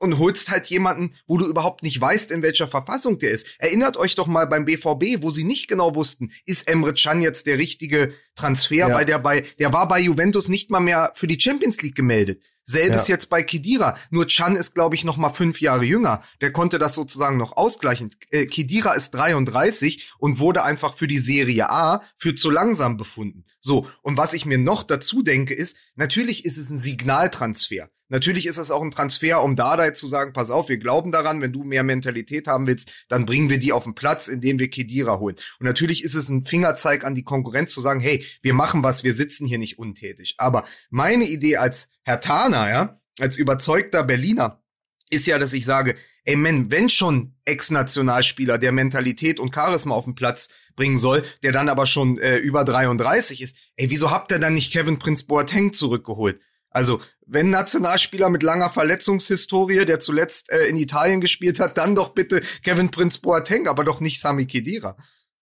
[0.00, 3.46] und holst halt jemanden, wo du überhaupt nicht weißt, in welcher Verfassung der ist.
[3.58, 7.46] Erinnert euch doch mal beim BVB, wo sie nicht genau wussten, ist Emre Can jetzt
[7.46, 8.94] der richtige Transfer, ja.
[8.94, 12.42] weil der bei, der war bei Juventus nicht mal mehr für die Champions League gemeldet.
[12.64, 13.14] Selbes ja.
[13.14, 13.96] jetzt bei Kidira.
[14.10, 16.22] Nur Chan ist, glaube ich, noch mal fünf Jahre jünger.
[16.40, 18.14] Der konnte das sozusagen noch ausgleichen.
[18.30, 23.44] Äh, Kidira ist 33 und wurde einfach für die Serie A für zu langsam befunden.
[23.60, 27.90] So, und was ich mir noch dazu denke, ist, natürlich ist es ein Signaltransfer.
[28.10, 31.40] Natürlich ist es auch ein Transfer, um Dardai zu sagen, pass auf, wir glauben daran,
[31.40, 34.68] wenn du mehr Mentalität haben willst, dann bringen wir die auf den Platz, indem wir
[34.68, 35.36] Kedira holen.
[35.60, 39.04] Und natürlich ist es ein Fingerzeig an die Konkurrenz zu sagen, hey, wir machen was,
[39.04, 40.34] wir sitzen hier nicht untätig.
[40.38, 44.60] Aber meine Idee als Herr Tana, ja, als überzeugter Berliner,
[45.08, 50.04] ist ja, dass ich sage, ey man, wenn schon Ex-Nationalspieler, der Mentalität und Charisma auf
[50.04, 54.32] den Platz bringen soll, der dann aber schon äh, über 33 ist, ey, wieso habt
[54.32, 56.40] ihr dann nicht Kevin Prince Boateng zurückgeholt?
[56.70, 62.10] Also, wenn Nationalspieler mit langer Verletzungshistorie, der zuletzt äh, in Italien gespielt hat, dann doch
[62.10, 64.96] bitte Kevin Prince Boateng, aber doch nicht Sami Khedira.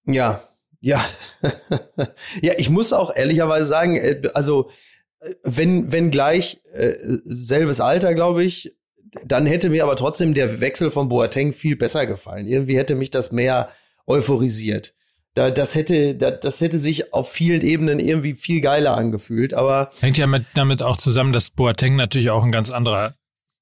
[0.04, 0.48] Ja,
[0.80, 1.04] ja.
[2.42, 4.70] ja, ich muss auch ehrlicherweise sagen, äh, also
[5.20, 8.76] äh, wenn wenn gleich äh, selbes Alter, glaube ich,
[9.24, 12.46] dann hätte mir aber trotzdem der Wechsel von Boateng viel besser gefallen.
[12.46, 13.70] Irgendwie hätte mich das mehr
[14.06, 14.94] euphorisiert.
[15.38, 19.92] Da, das hätte, da, das hätte sich auf vielen Ebenen irgendwie viel geiler angefühlt, aber.
[20.00, 23.14] Hängt ja mit, damit auch zusammen, dass Boateng natürlich auch ein ganz anderer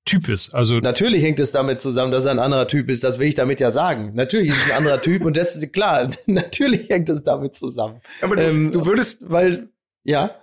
[0.06, 0.54] Typ ist.
[0.54, 3.04] Also natürlich hängt es damit zusammen, dass er ein anderer Typ ist.
[3.04, 4.12] Das will ich damit ja sagen.
[4.14, 6.08] Natürlich ist es ein anderer Typ und das ist klar.
[6.26, 8.00] natürlich hängt es damit zusammen.
[8.22, 9.68] Aber du, ähm, du würdest, weil
[10.02, 10.34] ja.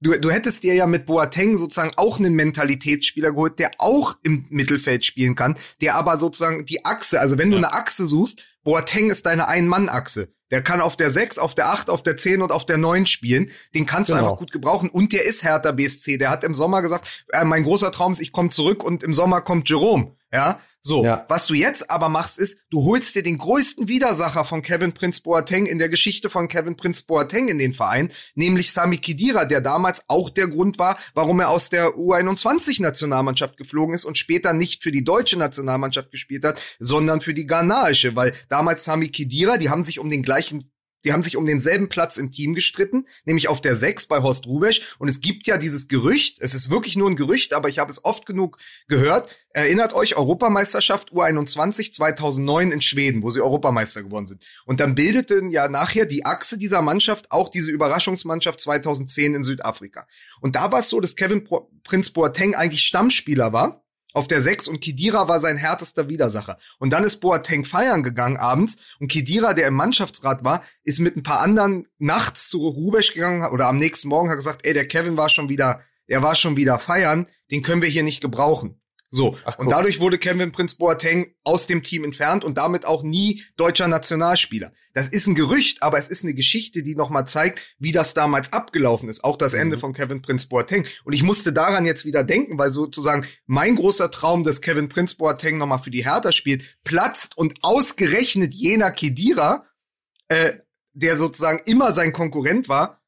[0.00, 4.46] Du, du hättest dir ja mit Boateng sozusagen auch einen Mentalitätsspieler geholt, der auch im
[4.48, 9.10] Mittelfeld spielen kann, der aber sozusagen die Achse, also wenn du eine Achse suchst, Boateng
[9.10, 10.28] ist deine Ein-Mann-Achse.
[10.50, 13.06] Der kann auf der 6, auf der 8, auf der 10 und auf der 9
[13.06, 13.50] spielen.
[13.74, 14.20] Den kannst genau.
[14.20, 14.90] du einfach gut gebrauchen.
[14.90, 16.18] Und der ist Hertha BSC.
[16.18, 19.14] Der hat im Sommer gesagt, äh, mein großer Traum ist, ich komme zurück und im
[19.14, 20.16] Sommer kommt Jerome.
[20.32, 21.04] Ja, so.
[21.04, 21.26] Ja.
[21.28, 25.20] Was du jetzt aber machst, ist, du holst dir den größten Widersacher von Kevin Prince
[25.22, 29.60] Boateng in der Geschichte von Kevin Prince Boateng in den Verein, nämlich Sami Khedira, der
[29.60, 34.82] damals auch der Grund war, warum er aus der U21-Nationalmannschaft geflogen ist und später nicht
[34.82, 39.68] für die deutsche Nationalmannschaft gespielt hat, sondern für die ghanaische, weil damals Sami Khedira, die
[39.68, 40.69] haben sich um den gleichen
[41.04, 44.46] die haben sich um denselben Platz im Team gestritten, nämlich auf der 6 bei Horst
[44.46, 44.96] Rubesch.
[44.98, 47.90] Und es gibt ja dieses Gerücht, es ist wirklich nur ein Gerücht, aber ich habe
[47.90, 48.58] es oft genug
[48.88, 49.28] gehört.
[49.52, 54.44] Erinnert euch Europameisterschaft U21 2009 in Schweden, wo sie Europameister geworden sind.
[54.64, 60.06] Und dann bildeten ja nachher die Achse dieser Mannschaft auch diese Überraschungsmannschaft 2010 in Südafrika.
[60.40, 61.48] Und da war es so, dass Kevin
[61.82, 66.58] Prince Boateng eigentlich Stammspieler war auf der 6 und Kidira war sein härtester Widersacher.
[66.78, 71.16] Und dann ist Boateng feiern gegangen abends und Kidira, der im Mannschaftsrat war, ist mit
[71.16, 74.88] ein paar anderen nachts zu Rubesch gegangen oder am nächsten Morgen hat gesagt, ey, der
[74.88, 78.79] Kevin war schon wieder, er war schon wieder feiern, den können wir hier nicht gebrauchen.
[79.10, 79.36] So.
[79.44, 83.42] Ach, und dadurch wurde Kevin Prince Boateng aus dem Team entfernt und damit auch nie
[83.56, 84.72] deutscher Nationalspieler.
[84.92, 88.52] Das ist ein Gerücht, aber es ist eine Geschichte, die nochmal zeigt, wie das damals
[88.52, 89.24] abgelaufen ist.
[89.24, 89.80] Auch das Ende mhm.
[89.80, 90.86] von Kevin Prince Boateng.
[91.04, 95.16] Und ich musste daran jetzt wieder denken, weil sozusagen mein großer Traum, dass Kevin Prince
[95.16, 99.66] Boateng nochmal für die Hertha spielt, platzt und ausgerechnet jener Kedira,
[100.28, 100.54] äh,
[100.92, 103.00] der sozusagen immer sein Konkurrent war,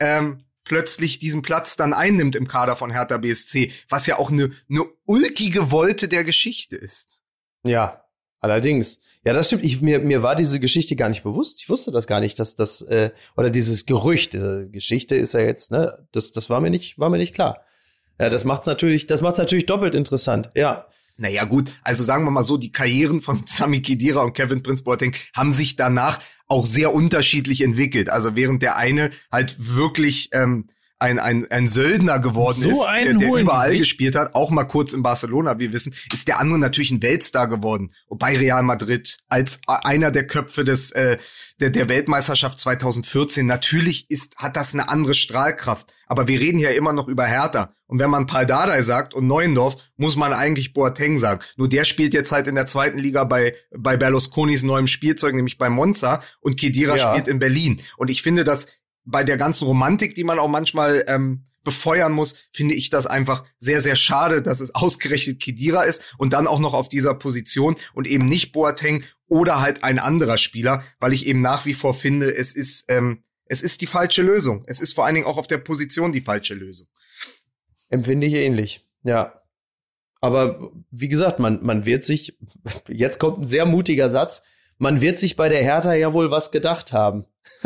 [0.00, 4.52] ähm, plötzlich diesen Platz dann einnimmt im Kader von Hertha BSC, was ja auch eine
[4.68, 7.18] ne ulkige Wolte der Geschichte ist.
[7.64, 8.04] Ja,
[8.40, 9.00] allerdings.
[9.24, 9.64] Ja, das stimmt.
[9.64, 11.60] Ich, mir, mir war diese Geschichte gar nicht bewusst.
[11.60, 15.40] Ich wusste das gar nicht, dass das, äh, oder dieses Gerücht, diese Geschichte ist ja
[15.40, 17.62] jetzt, ne, das, das war mir nicht, war mir nicht klar.
[18.20, 20.86] Ja, das macht's natürlich, das macht's natürlich doppelt interessant, ja.
[21.20, 24.84] Naja, gut, also sagen wir mal so, die Karrieren von Sami Khedira und Kevin Prince
[24.84, 28.10] Boateng haben sich danach auch sehr unterschiedlich entwickelt.
[28.10, 33.14] Also während der eine halt wirklich ähm, ein, ein, ein Söldner geworden so ist, der,
[33.14, 36.90] der überall gespielt hat, auch mal kurz in Barcelona, wir wissen, ist der andere natürlich
[36.90, 37.92] ein Weltstar geworden.
[38.08, 41.18] Bei Real Madrid als einer der Köpfe des äh,
[41.60, 43.46] der, der Weltmeisterschaft 2014.
[43.46, 45.92] Natürlich ist hat das eine andere Strahlkraft.
[46.06, 47.74] Aber wir reden hier immer noch über Hertha.
[47.86, 51.40] Und wenn man Paldadei sagt und Neuendorf, muss man eigentlich Boateng sagen.
[51.56, 55.58] Nur der spielt jetzt halt in der zweiten Liga bei, bei Berlusconis neuem Spielzeug, nämlich
[55.58, 56.22] bei Monza.
[56.40, 57.10] Und Kedira ja.
[57.10, 57.80] spielt in Berlin.
[57.96, 58.68] Und ich finde, dass
[59.04, 63.44] bei der ganzen Romantik, die man auch manchmal ähm, befeuern muss, finde ich das einfach
[63.58, 67.76] sehr, sehr schade, dass es ausgerechnet Kedira ist und dann auch noch auf dieser Position
[67.94, 71.94] und eben nicht Boateng oder halt ein anderer Spieler, weil ich eben nach wie vor
[71.94, 74.64] finde, es ist, ähm, es ist die falsche Lösung.
[74.66, 76.86] Es ist vor allen Dingen auch auf der Position die falsche Lösung.
[77.88, 79.34] Empfinde ich ähnlich, ja.
[80.20, 82.38] Aber wie gesagt, man, man wird sich,
[82.88, 84.42] jetzt kommt ein sehr mutiger Satz,
[84.78, 87.24] man wird sich bei der Hertha ja wohl was gedacht haben.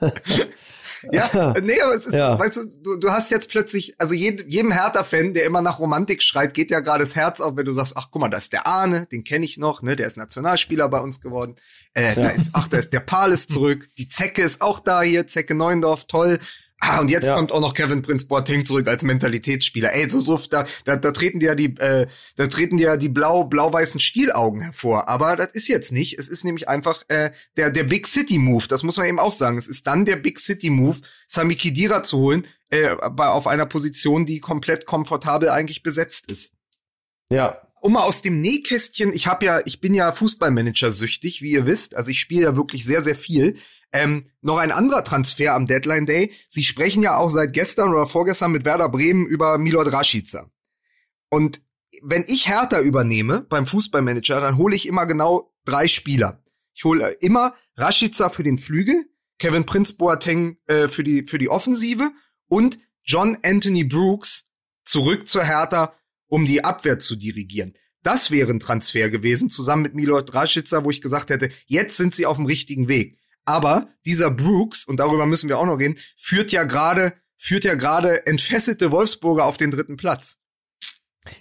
[1.12, 2.38] ja, nee, aber es ist, ja.
[2.38, 6.22] weißt du, du, du hast jetzt plötzlich, also jedem, jedem Hertha-Fan, der immer nach Romantik
[6.22, 8.52] schreit, geht ja gerade das Herz auf, wenn du sagst, ach guck mal, da ist
[8.52, 11.56] der Arne, den kenne ich noch, ne, der ist Nationalspieler bei uns geworden.
[11.94, 12.14] Äh, ja.
[12.14, 15.26] da ist, ach, da ist der Pal ist zurück, die Zecke ist auch da hier,
[15.26, 16.38] Zecke Neuendorf, toll.
[16.78, 17.34] Ah, und jetzt ja.
[17.34, 19.94] kommt auch noch Kevin Prince Boateng zurück als Mentalitätsspieler.
[19.94, 22.96] Ey, so, so da, da, da treten dir ja die, äh, da treten dir ja
[22.96, 25.08] die blau, blau-weißen Stielaugen hervor.
[25.08, 26.18] Aber das ist jetzt nicht.
[26.18, 28.66] Es ist nämlich einfach äh, der, der Big City Move.
[28.68, 29.56] Das muss man eben auch sagen.
[29.56, 33.66] Es ist dann der Big City Move, Sami Khedira zu holen, äh, bei, auf einer
[33.66, 36.56] Position, die komplett komfortabel eigentlich besetzt ist.
[37.30, 41.52] Ja, um mal aus dem Nähkästchen, ich habe ja, ich bin ja Fußballmanager süchtig, wie
[41.52, 43.58] ihr wisst, also ich spiele ja wirklich sehr, sehr viel.
[43.92, 46.32] Ähm, noch ein anderer Transfer am Deadline Day.
[46.48, 50.50] Sie sprechen ja auch seit gestern oder vorgestern mit Werder Bremen über Milot Rashica.
[51.30, 51.60] Und
[52.02, 56.42] wenn ich Hertha übernehme beim Fußballmanager, dann hole ich immer genau drei Spieler.
[56.74, 59.06] Ich hole immer Rashica für den Flügel,
[59.38, 62.10] Kevin Prince Boateng äh, für die für die Offensive
[62.48, 64.46] und John Anthony Brooks
[64.84, 65.94] zurück zur Hertha,
[66.26, 67.74] um die Abwehr zu dirigieren.
[68.02, 72.14] Das wäre ein Transfer gewesen, zusammen mit Milot Rashica, wo ich gesagt hätte, jetzt sind
[72.14, 73.15] sie auf dem richtigen Weg.
[73.46, 77.74] Aber dieser Brooks, und darüber müssen wir auch noch reden, führt ja gerade, führt ja
[77.74, 80.38] gerade entfesselte Wolfsburger auf den dritten Platz.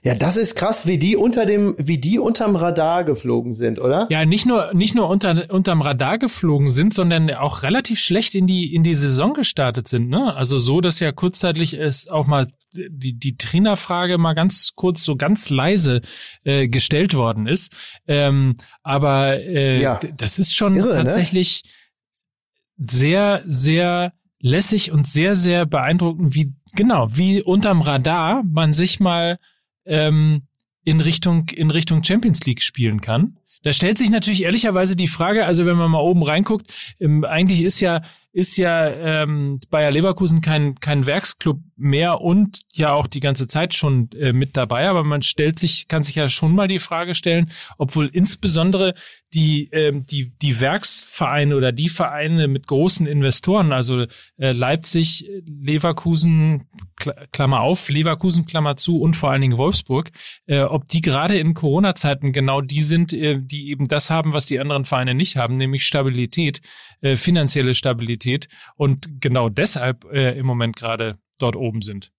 [0.03, 4.07] Ja, das ist krass, wie die unter dem, wie die unterm Radar geflogen sind, oder?
[4.09, 8.47] Ja, nicht nur, nicht nur unter, unterm Radar geflogen sind, sondern auch relativ schlecht in
[8.47, 10.35] die, in die Saison gestartet sind, ne?
[10.35, 15.15] Also so, dass ja kurzzeitig es auch mal die, die Trainerfrage mal ganz kurz, so
[15.15, 16.01] ganz leise
[16.43, 17.73] äh, gestellt worden ist.
[18.07, 19.99] Ähm, aber äh, ja.
[20.17, 20.93] das ist schon Irre, ne?
[20.95, 21.63] tatsächlich.
[21.63, 21.71] Ne?
[22.77, 29.39] Sehr, sehr lässig und sehr, sehr beeindruckend, wie, genau, wie unterm Radar man sich mal
[29.85, 30.43] ähm,
[30.83, 33.38] in Richtung, in Richtung Champions League spielen kann.
[33.63, 37.63] Da stellt sich natürlich ehrlicherweise die Frage, also wenn man mal oben reinguckt, ähm, eigentlich
[37.63, 38.01] ist ja
[38.36, 43.74] ist ja ähm, Bayer Leverkusen kein, kein Werksclub mehr und ja auch die ganze Zeit
[43.74, 44.89] schon äh, mit dabei.
[44.89, 48.93] Aber man stellt sich, kann sich ja schon mal die Frage stellen, obwohl insbesondere
[49.34, 56.67] die, ähm, die, die Werksvereine oder die Vereine mit großen Investoren, also äh, Leipzig, Leverkusen,
[57.31, 60.11] Klammer auf, Leverkusen, Klammer zu und vor allen Dingen Wolfsburg,
[60.45, 64.45] äh, ob die gerade in Corona-Zeiten genau die sind, äh, die eben das haben, was
[64.45, 66.61] die anderen Vereine nicht haben, nämlich Stabilität,
[67.01, 72.11] äh, finanzielle Stabilität und genau deshalb äh, im Moment gerade dort oben sind.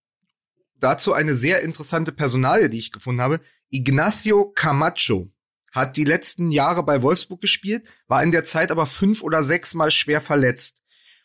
[0.79, 3.41] Dazu eine sehr interessante Personalie, die ich gefunden habe.
[3.71, 5.31] Ignacio Camacho
[5.73, 9.75] hat die letzten Jahre bei Wolfsburg gespielt, war in der Zeit aber fünf oder sechs
[9.75, 10.83] Mal schwer verletzt.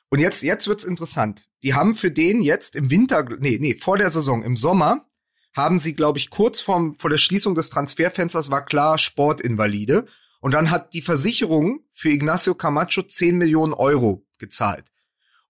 [0.09, 1.47] Und jetzt, jetzt wird's interessant.
[1.63, 5.05] Die haben für den jetzt im Winter, nee, nee, vor der Saison, im Sommer,
[5.53, 10.05] haben sie, glaube ich, kurz vorm, vor der Schließung des Transferfensters war klar Sportinvalide.
[10.39, 14.85] Und dann hat die Versicherung für Ignacio Camacho 10 Millionen Euro gezahlt.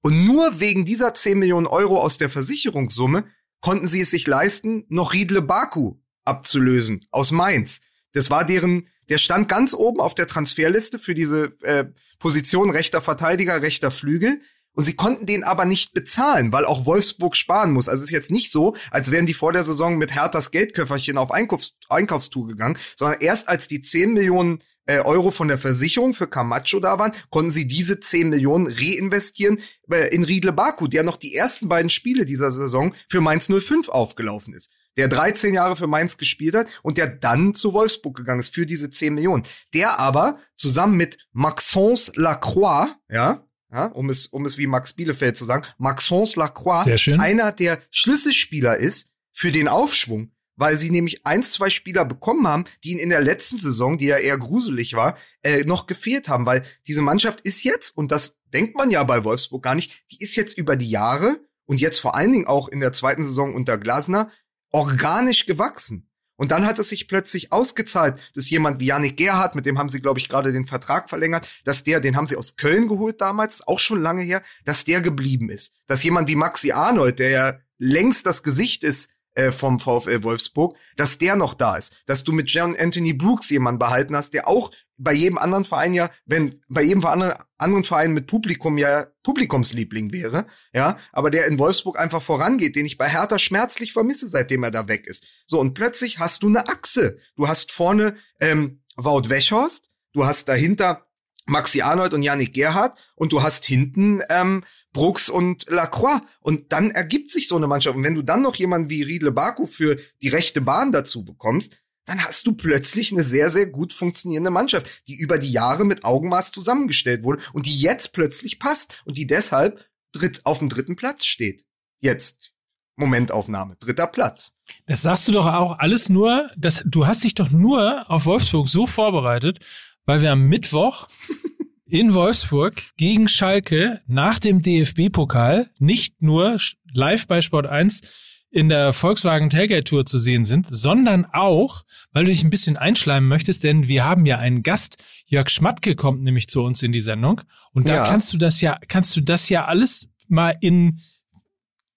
[0.02, 3.26] Und nur wegen dieser 10 Millionen Euro aus der Versicherungssumme
[3.62, 5.96] konnten sie es sich leisten, noch Riedle Baku
[6.26, 7.82] abzulösen aus Mainz.
[8.14, 11.86] Das war deren, der stand ganz oben auf der Transferliste für diese äh,
[12.20, 14.42] Position rechter Verteidiger, rechter Flügel.
[14.74, 17.90] Und sie konnten den aber nicht bezahlen, weil auch Wolfsburg sparen muss.
[17.90, 21.18] Also es ist jetzt nicht so, als wären die vor der Saison mit Herthas Geldköfferchen
[21.18, 26.14] auf Einkaufs Einkaufstour gegangen, sondern erst als die 10 Millionen äh, Euro von der Versicherung
[26.14, 29.60] für Camacho da waren, konnten sie diese 10 Millionen reinvestieren
[29.92, 33.90] äh, in Riedle Baku, der noch die ersten beiden Spiele dieser Saison für Mainz 05
[33.90, 38.40] aufgelaufen ist der 13 Jahre für Mainz gespielt hat und der dann zu Wolfsburg gegangen
[38.40, 39.44] ist für diese 10 Millionen.
[39.74, 45.38] Der aber zusammen mit Maxence Lacroix, ja, ja, um es, um es wie Max Bielefeld
[45.38, 46.86] zu sagen, Maxence Lacroix,
[47.20, 52.66] einer der Schlüsselspieler ist für den Aufschwung, weil sie nämlich eins, zwei Spieler bekommen haben,
[52.84, 56.46] die ihn in der letzten Saison, die ja eher gruselig war, äh, noch gefehlt haben,
[56.46, 60.22] weil diese Mannschaft ist jetzt, und das denkt man ja bei Wolfsburg gar nicht, die
[60.22, 63.56] ist jetzt über die Jahre und jetzt vor allen Dingen auch in der zweiten Saison
[63.56, 64.30] unter Glasner
[64.72, 66.11] organisch gewachsen.
[66.42, 69.90] Und dann hat es sich plötzlich ausgezahlt, dass jemand wie Yannick Gerhardt, mit dem haben
[69.90, 73.22] sie, glaube ich, gerade den Vertrag verlängert, dass der, den haben sie aus Köln geholt
[73.22, 75.76] damals, auch schon lange her, dass der geblieben ist.
[75.86, 80.76] Dass jemand wie Maxi Arnold, der ja längst das Gesicht ist äh, vom VfL Wolfsburg,
[80.98, 82.02] dass der noch da ist.
[82.06, 85.94] Dass du mit John Anthony Brooks jemanden behalten hast, der auch bei jedem anderen Verein
[85.94, 91.58] ja, wenn bei jedem anderen Verein mit Publikum ja Publikumsliebling wäre, ja, aber der in
[91.58, 95.26] Wolfsburg einfach vorangeht, den ich bei Hertha schmerzlich vermisse, seitdem er da weg ist.
[95.48, 97.18] So und plötzlich hast du eine Achse.
[97.36, 101.08] Du hast vorne ähm, Wout Weghorst, du hast dahinter
[101.48, 104.64] Maxi Arnold und Yannick Gerhardt und du hast hinten ähm,
[104.94, 106.22] Brooks und Lacroix.
[106.40, 107.96] Und dann ergibt sich so eine Mannschaft.
[107.96, 111.78] Und wenn du dann noch jemanden wie Riedle Baku für die rechte Bahn dazu bekommst,
[112.06, 116.04] dann hast du plötzlich eine sehr, sehr gut funktionierende Mannschaft, die über die Jahre mit
[116.04, 120.96] Augenmaß zusammengestellt wurde und die jetzt plötzlich passt und die deshalb dritt auf dem dritten
[120.96, 121.66] Platz steht.
[122.00, 122.52] Jetzt.
[122.98, 124.54] Momentaufnahme, dritter Platz.
[124.86, 128.68] Das sagst du doch auch alles nur, das, du hast dich doch nur auf Wolfsburg
[128.68, 129.60] so vorbereitet,
[130.06, 131.08] weil wir am Mittwoch
[131.92, 136.58] in Wolfsburg gegen Schalke nach dem DFB-Pokal nicht nur
[136.94, 138.02] live bei Sport 1
[138.50, 142.78] in der Volkswagen Tailgate Tour zu sehen sind, sondern auch, weil du dich ein bisschen
[142.78, 146.94] einschleimen möchtest, denn wir haben ja einen Gast, Jörg Schmatke kommt nämlich zu uns in
[146.94, 147.42] die Sendung
[147.74, 148.04] und da ja.
[148.04, 151.02] kannst du das ja, kannst du das ja alles mal in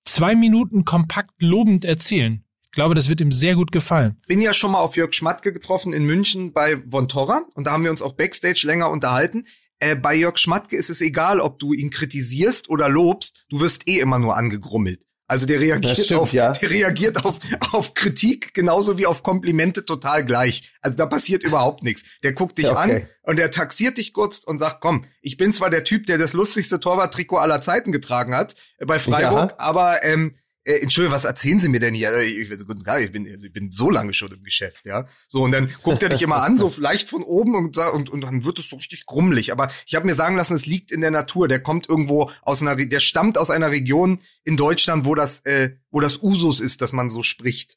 [0.05, 2.45] zwei Minuten kompakt lobend erzählen.
[2.65, 4.21] Ich glaube, das wird ihm sehr gut gefallen.
[4.27, 7.85] Bin ja schon mal auf Jörg Schmatke getroffen in München bei Vontora und da haben
[7.85, 9.47] wir uns auch backstage länger unterhalten.
[9.81, 13.89] Äh, bei Jörg Schmatke ist es egal, ob du ihn kritisierst oder lobst, du wirst
[13.89, 15.05] eh immer nur angegrummelt.
[15.27, 16.53] Also der reagiert stimmt, auf, ja.
[16.53, 17.37] der reagiert auf,
[17.73, 20.75] auf Kritik genauso wie auf Komplimente total gleich.
[20.83, 22.05] Also da passiert überhaupt nichts.
[22.23, 22.77] Der guckt dich okay.
[22.77, 26.19] an und der taxiert dich kurz und sagt, komm, ich bin zwar der Typ, der
[26.19, 29.59] das lustigste Torwarttrikot aller Zeiten getragen hat äh, bei Freiburg, ja.
[29.59, 32.11] aber ähm, äh, Entschuldigung, was erzählen Sie mir denn hier?
[32.11, 35.07] Äh, ich, guten Tag, ich bin, also ich bin so lange schon im Geschäft, ja.
[35.29, 38.25] So, und dann guckt er dich immer an, so leicht von oben und, und, und
[38.25, 39.53] dann wird es so richtig grummelig.
[39.53, 41.49] Aber ich habe mir sagen lassen, es liegt in der Natur.
[41.49, 45.77] Der kommt irgendwo aus einer, der stammt aus einer Region in Deutschland, wo das, äh,
[45.91, 47.77] wo das Usus ist, dass man so spricht.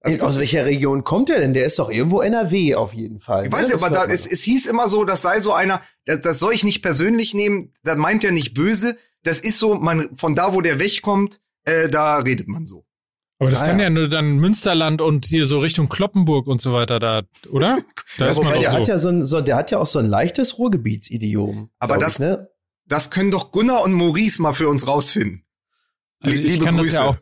[0.00, 1.54] Also aus welcher Region kommt er denn?
[1.54, 3.46] Der ist doch irgendwo NRW auf jeden Fall.
[3.46, 6.20] Ich weiß ja, aber da, es, es hieß immer so, das sei so einer, das,
[6.20, 8.96] das soll ich nicht persönlich nehmen, das meint er nicht böse.
[9.22, 12.84] Das ist so, man, von da, wo der wegkommt, äh, da redet man so.
[13.38, 13.84] Aber das ah, kann ja.
[13.84, 13.90] ja.
[13.90, 17.78] nur dann Münsterland und hier so Richtung Kloppenburg und so weiter da, oder?
[18.18, 18.76] Da ja, ist man der so.
[18.78, 21.68] hat ja so ein, so, der hat ja auch so ein leichtes Ruhrgebietidiom.
[21.78, 22.48] Aber das, ich, ne?
[22.86, 25.44] das können doch Gunnar und Maurice mal für uns rausfinden.
[26.22, 26.92] Also ich kann Grüße.
[26.92, 27.16] das ja auch,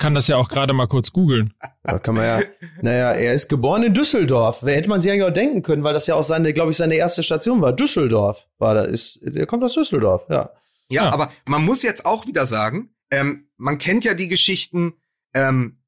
[0.00, 1.54] kann das ja auch gerade mal kurz googeln.
[1.86, 2.40] Da kann man ja,
[2.80, 4.60] naja, er ist geboren in Düsseldorf.
[4.62, 6.78] Wer hätte man sich eigentlich auch denken können, weil das ja auch seine, glaube ich,
[6.78, 7.74] seine erste Station war.
[7.74, 10.50] Düsseldorf war da, ist, der kommt aus Düsseldorf, ja.
[10.88, 11.12] Ja, ja.
[11.12, 14.94] aber man muss jetzt auch wieder sagen, ähm, man kennt ja die Geschichten,
[15.34, 15.78] ähm,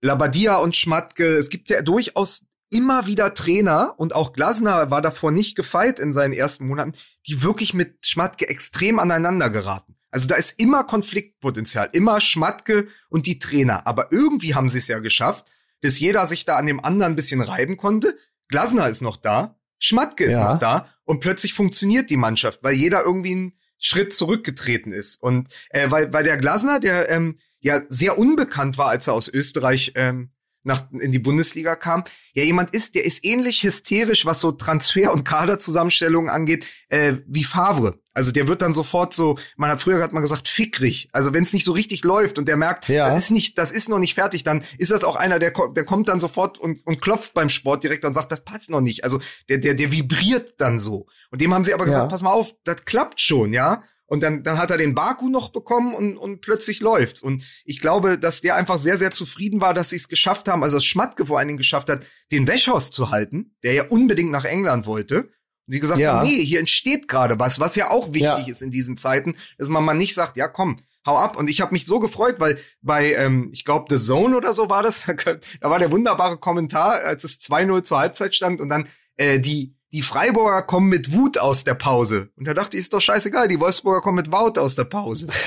[0.00, 1.26] Labadia und Schmatke.
[1.26, 6.12] Es gibt ja durchaus immer wieder Trainer und auch Glasner war davor nicht gefeit in
[6.12, 6.92] seinen ersten Monaten,
[7.26, 9.96] die wirklich mit Schmatke extrem aneinander geraten.
[10.10, 13.86] Also da ist immer Konfliktpotenzial, immer Schmatke und die Trainer.
[13.86, 15.46] Aber irgendwie haben sie es ja geschafft,
[15.80, 18.18] dass jeder sich da an dem anderen ein bisschen reiben konnte.
[18.48, 20.52] Glasner ist noch da, Schmatke ist ja.
[20.52, 25.22] noch da und plötzlich funktioniert die Mannschaft, weil jeder irgendwie ein Schritt zurückgetreten ist.
[25.22, 29.28] Und äh, weil, weil der Glasner, der ähm, ja sehr unbekannt war, als er aus
[29.28, 30.30] Österreich ähm,
[30.64, 35.12] nach, in die Bundesliga kam, ja jemand ist, der ist ähnlich hysterisch, was so Transfer-
[35.12, 38.00] und Kaderzusammenstellungen angeht, äh, wie Favre.
[38.18, 41.08] Also der wird dann sofort so, man hat früher hat man gesagt, fickrig.
[41.12, 43.08] Also wenn es nicht so richtig läuft und der merkt, ja.
[43.08, 45.84] das ist nicht, das ist noch nicht fertig, dann ist das auch einer, der, der
[45.84, 49.04] kommt dann sofort und, und klopft beim Sportdirektor und sagt, das passt noch nicht.
[49.04, 51.06] Also der, der, der vibriert dann so.
[51.30, 52.08] Und dem haben sie aber gesagt, ja.
[52.08, 53.84] pass mal auf, das klappt schon, ja.
[54.06, 57.22] Und dann, dann hat er den Baku noch bekommen und, und plötzlich läuft's.
[57.22, 60.64] Und ich glaube, dass der einfach sehr, sehr zufrieden war, dass sie es geschafft haben,
[60.64, 64.32] also dass Schmatke vor allen Dingen geschafft hat, den Wäschhaus zu halten, der ja unbedingt
[64.32, 65.30] nach England wollte.
[65.68, 66.14] Und sie gesagt ja.
[66.14, 68.48] haben, nee, hier entsteht gerade was, was ja auch wichtig ja.
[68.48, 71.36] ist in diesen Zeiten, dass man mal nicht sagt, ja komm, hau ab.
[71.36, 74.70] Und ich habe mich so gefreut, weil bei, ähm, ich glaube, The Zone oder so
[74.70, 75.04] war das,
[75.60, 79.74] da war der wunderbare Kommentar, als es 2-0 zur Halbzeit stand und dann äh, die
[79.92, 82.28] die Freiburger kommen mit Wut aus der Pause.
[82.36, 85.28] Und da dachte ich, ist doch scheißegal, die Wolfsburger kommen mit Wout aus der Pause.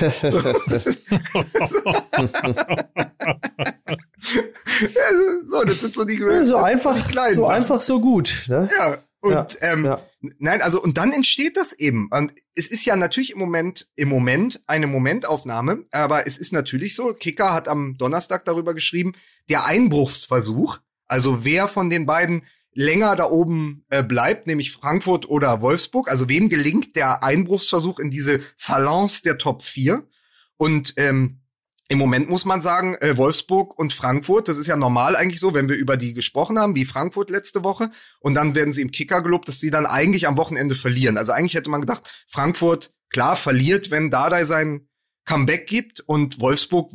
[5.46, 8.46] so, das sind so die, so einfach, die kleinen so einfach so gut.
[8.48, 8.68] Ne?
[8.76, 8.98] Ja.
[9.22, 10.02] Und ja, ähm, ja.
[10.40, 12.08] nein, also und dann entsteht das eben.
[12.10, 16.96] Und es ist ja natürlich im Moment im Moment eine Momentaufnahme, aber es ist natürlich
[16.96, 17.14] so.
[17.14, 19.12] Kicker hat am Donnerstag darüber geschrieben,
[19.48, 20.78] der Einbruchsversuch.
[21.06, 22.42] Also wer von den beiden
[22.74, 26.10] länger da oben äh, bleibt, nämlich Frankfurt oder Wolfsburg.
[26.10, 30.04] Also wem gelingt der Einbruchsversuch in diese Phalanx der Top 4?
[30.56, 31.41] Und ähm,
[31.92, 35.52] im Moment muss man sagen, äh, Wolfsburg und Frankfurt, das ist ja normal eigentlich so,
[35.52, 37.90] wenn wir über die gesprochen haben, wie Frankfurt letzte Woche.
[38.18, 41.18] Und dann werden sie im Kicker gelobt, dass sie dann eigentlich am Wochenende verlieren.
[41.18, 44.88] Also eigentlich hätte man gedacht, Frankfurt, klar, verliert, wenn Dardai sein
[45.26, 46.00] Comeback gibt.
[46.00, 46.90] Und Wolfsburg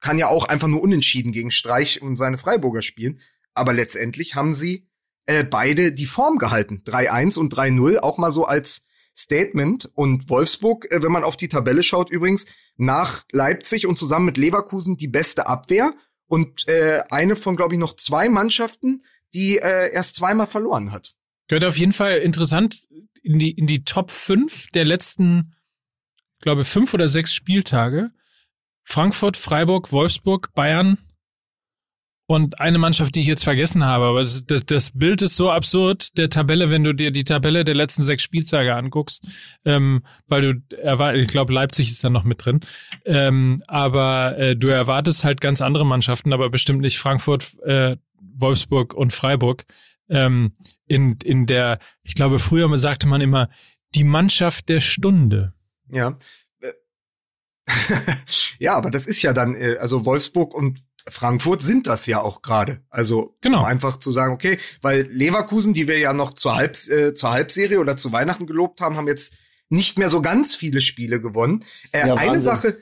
[0.00, 3.20] kann ja auch einfach nur unentschieden gegen Streich und seine Freiburger spielen.
[3.52, 4.88] Aber letztendlich haben sie
[5.26, 6.82] äh, beide die Form gehalten.
[6.86, 9.90] 3-1 und 3-0, auch mal so als Statement.
[9.94, 14.36] Und Wolfsburg, äh, wenn man auf die Tabelle schaut, übrigens nach Leipzig und zusammen mit
[14.36, 15.94] Leverkusen die beste Abwehr
[16.26, 21.14] und äh, eine von, glaube ich, noch zwei Mannschaften, die äh, erst zweimal verloren hat.
[21.48, 22.86] Gehört auf jeden Fall interessant
[23.22, 25.54] in die, in die Top 5 der letzten,
[26.40, 28.10] glaube fünf oder sechs Spieltage.
[28.82, 30.98] Frankfurt, Freiburg, Wolfsburg, Bayern,
[32.26, 36.16] und eine Mannschaft, die ich jetzt vergessen habe, aber das, das, Bild ist so absurd
[36.16, 39.26] der Tabelle, wenn du dir die Tabelle der letzten sechs Spieltage anguckst,
[39.64, 42.60] ähm, weil du erwartest, ich glaube, Leipzig ist da noch mit drin,
[43.04, 47.96] ähm, aber äh, du erwartest halt ganz andere Mannschaften, aber bestimmt nicht Frankfurt, äh,
[48.36, 49.64] Wolfsburg und Freiburg.
[50.08, 50.52] Ähm,
[50.86, 53.48] in, in der, ich glaube, früher sagte man immer,
[53.94, 55.54] die Mannschaft der Stunde.
[55.88, 56.18] Ja.
[58.58, 62.42] ja, aber das ist ja dann, äh, also Wolfsburg und Frankfurt sind das ja auch
[62.42, 62.82] gerade.
[62.88, 63.60] Also genau.
[63.60, 67.30] um einfach zu sagen, okay, weil Leverkusen, die wir ja noch zur, Halb, äh, zur
[67.30, 69.36] Halbserie oder zu Weihnachten gelobt haben, haben jetzt
[69.68, 71.64] nicht mehr so ganz viele Spiele gewonnen.
[71.92, 72.78] Äh, ja, eine Sache,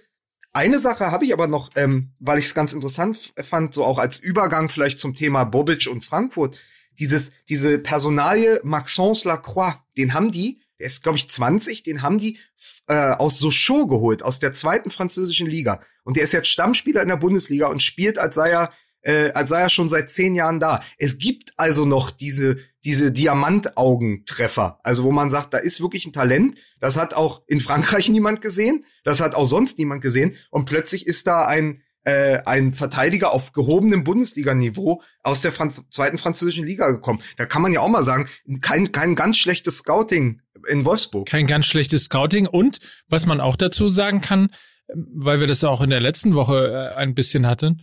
[0.53, 3.99] eine Sache habe ich aber noch, ähm, weil ich es ganz interessant fand, so auch
[3.99, 6.59] als Übergang vielleicht zum Thema Bobic und Frankfurt.
[6.99, 12.19] Dieses, diese Personalie Maxence Lacroix, den haben die, der ist glaube ich 20, den haben
[12.19, 12.39] die
[12.87, 15.83] äh, aus Sochaux geholt, aus der zweiten französischen Liga.
[16.05, 19.51] Und der ist jetzt Stammspieler in der Bundesliga und spielt, als sei er, äh, als
[19.51, 20.83] sei er schon seit zehn Jahren da.
[20.99, 24.81] Es gibt also noch diese, diese Diamantaugentreffer.
[24.83, 26.57] Also wo man sagt, da ist wirklich ein Talent.
[26.81, 28.85] Das hat auch in Frankreich niemand gesehen.
[29.05, 30.37] Das hat auch sonst niemand gesehen.
[30.51, 36.19] Und plötzlich ist da ein, äh, ein Verteidiger auf gehobenem Bundesliga-Niveau aus der Franz zweiten
[36.19, 37.23] französischen Liga gekommen.
[37.37, 38.29] Da kann man ja auch mal sagen,
[38.61, 41.29] kein, kein ganz schlechtes Scouting in Wolfsburg.
[41.29, 42.47] Kein ganz schlechtes Scouting.
[42.47, 42.79] Und
[43.09, 44.49] was man auch dazu sagen kann,
[44.95, 47.83] weil wir das auch in der letzten Woche äh, ein bisschen hatten,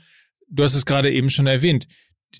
[0.49, 1.87] du hast es gerade eben schon erwähnt,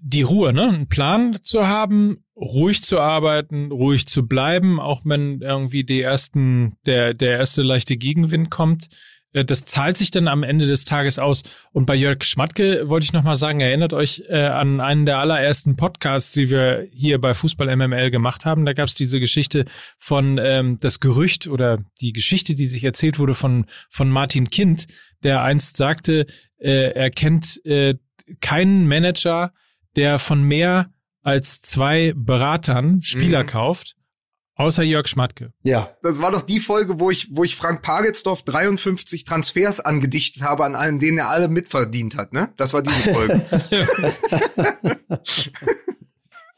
[0.01, 0.69] die Ruhe, ne?
[0.69, 6.77] Einen Plan zu haben, ruhig zu arbeiten, ruhig zu bleiben, auch wenn irgendwie die ersten,
[6.85, 8.89] der, der erste leichte Gegenwind kommt.
[9.33, 11.43] Äh, das zahlt sich dann am Ende des Tages aus.
[11.71, 15.75] Und bei Jörg Schmatke wollte ich nochmal sagen, erinnert euch äh, an einen der allerersten
[15.75, 18.65] Podcasts, die wir hier bei Fußball MML gemacht haben.
[18.65, 19.65] Da gab es diese Geschichte
[19.97, 24.87] von ähm, das Gerücht oder die Geschichte, die sich erzählt wurde von, von Martin Kind,
[25.23, 26.25] der einst sagte,
[26.57, 27.95] äh, er kennt äh,
[28.41, 29.53] keinen Manager,
[29.95, 33.47] der von mehr als zwei Beratern Spieler mhm.
[33.47, 33.95] kauft
[34.59, 35.53] Außer Jörg Schmatke.
[35.63, 35.95] Ja.
[36.03, 40.65] Das war doch die Folge, wo ich, wo ich Frank Pagelsdorf 53 Transfers angedichtet habe,
[40.65, 42.53] an allen, denen er alle mitverdient hat, ne?
[42.57, 43.45] Das war diese Folge.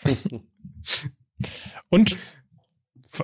[1.89, 2.18] Und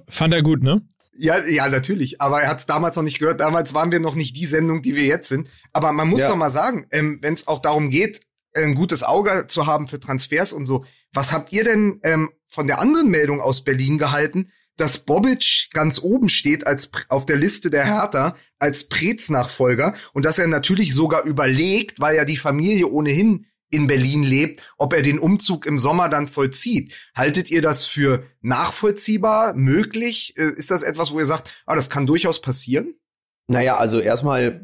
[0.09, 0.87] fand er gut, ne?
[1.15, 2.21] Ja, ja, natürlich.
[2.21, 3.39] Aber er hat es damals noch nicht gehört.
[3.39, 5.49] Damals waren wir noch nicht die Sendung, die wir jetzt sind.
[5.73, 6.29] Aber man muss ja.
[6.29, 8.21] doch mal sagen, ähm, wenn es auch darum geht,
[8.53, 12.67] ein gutes Auge zu haben für Transfers und so, was habt ihr denn ähm, von
[12.67, 17.69] der anderen Meldung aus Berlin gehalten, dass Bobic ganz oben steht als auf der Liste
[17.69, 23.45] der Hertha als Preetz-Nachfolger und dass er natürlich sogar überlegt, weil ja die Familie ohnehin
[23.69, 26.95] in Berlin lebt, ob er den Umzug im Sommer dann vollzieht.
[27.15, 30.35] Haltet ihr das für nachvollziehbar, möglich?
[30.37, 32.95] Äh, ist das etwas, wo ihr sagt, ah, das kann durchaus passieren?
[33.47, 34.61] Naja, also erstmal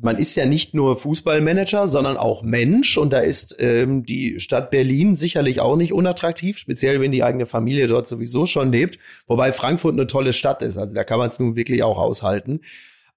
[0.00, 2.98] man ist ja nicht nur Fußballmanager, sondern auch Mensch.
[2.98, 7.46] Und da ist ähm, die Stadt Berlin sicherlich auch nicht unattraktiv, speziell wenn die eigene
[7.46, 8.98] Familie dort sowieso schon lebt.
[9.26, 10.78] Wobei Frankfurt eine tolle Stadt ist.
[10.78, 12.60] Also da kann man es nun wirklich auch aushalten.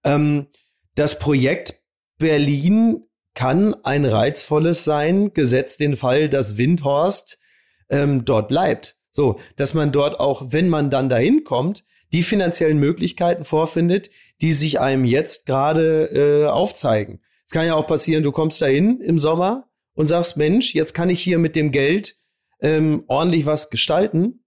[0.04, 0.48] Ähm,
[0.96, 1.82] das Projekt
[2.18, 3.04] Berlin
[3.34, 7.40] kann ein reizvolles sein, gesetzt den Fall, dass Windhorst
[7.90, 8.98] ähm, dort bleibt.
[9.10, 11.84] So, dass man dort auch, wenn man dann dahin kommt,
[12.14, 14.10] die finanziellen Möglichkeiten vorfindet,
[14.42, 17.22] die sich einem jetzt gerade äh, aufzeigen.
[17.46, 21.10] Es kann ja auch passieren, du kommst dahin im Sommer und sagst, Mensch, jetzt kann
[21.10, 22.16] ich hier mit dem Geld
[22.62, 24.44] ähm, ordentlich was gestalten.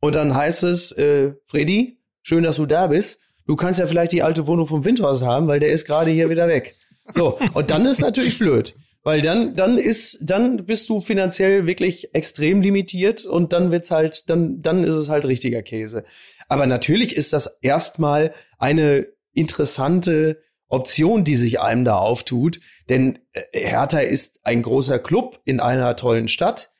[0.00, 3.18] Und dann heißt es, äh, Freddy, schön, dass du da bist.
[3.46, 6.30] Du kannst ja vielleicht die alte Wohnung vom Windhaus haben, weil der ist gerade hier
[6.30, 6.76] wieder weg.
[7.08, 8.74] So, und dann ist natürlich blöd.
[9.04, 14.30] Weil dann, dann ist, dann bist du finanziell wirklich extrem limitiert und dann wird's halt,
[14.30, 16.04] dann, dann ist es halt richtiger Käse.
[16.52, 22.60] Aber natürlich ist das erstmal eine interessante Option, die sich einem da auftut.
[22.90, 26.70] Denn äh, Hertha ist ein großer Club in einer tollen Stadt.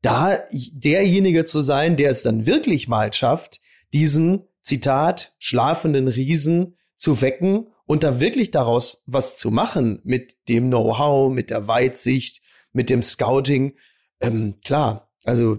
[0.00, 3.58] Da derjenige zu sein, der es dann wirklich mal schafft,
[3.92, 10.68] diesen, Zitat, schlafenden Riesen zu wecken und da wirklich daraus was zu machen mit dem
[10.68, 13.74] Know-how, mit der Weitsicht, mit dem Scouting.
[14.20, 15.58] Ähm, klar, also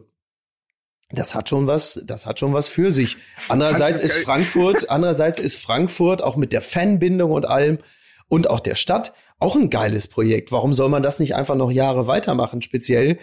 [1.11, 3.17] das hat schon was, das hat schon was für sich.
[3.47, 7.79] Andererseits ist Frankfurt, andererseits ist Frankfurt auch mit der Fanbindung und allem
[8.27, 10.51] und auch der Stadt auch ein geiles Projekt.
[10.51, 12.61] Warum soll man das nicht einfach noch Jahre weitermachen?
[12.61, 13.19] Speziell,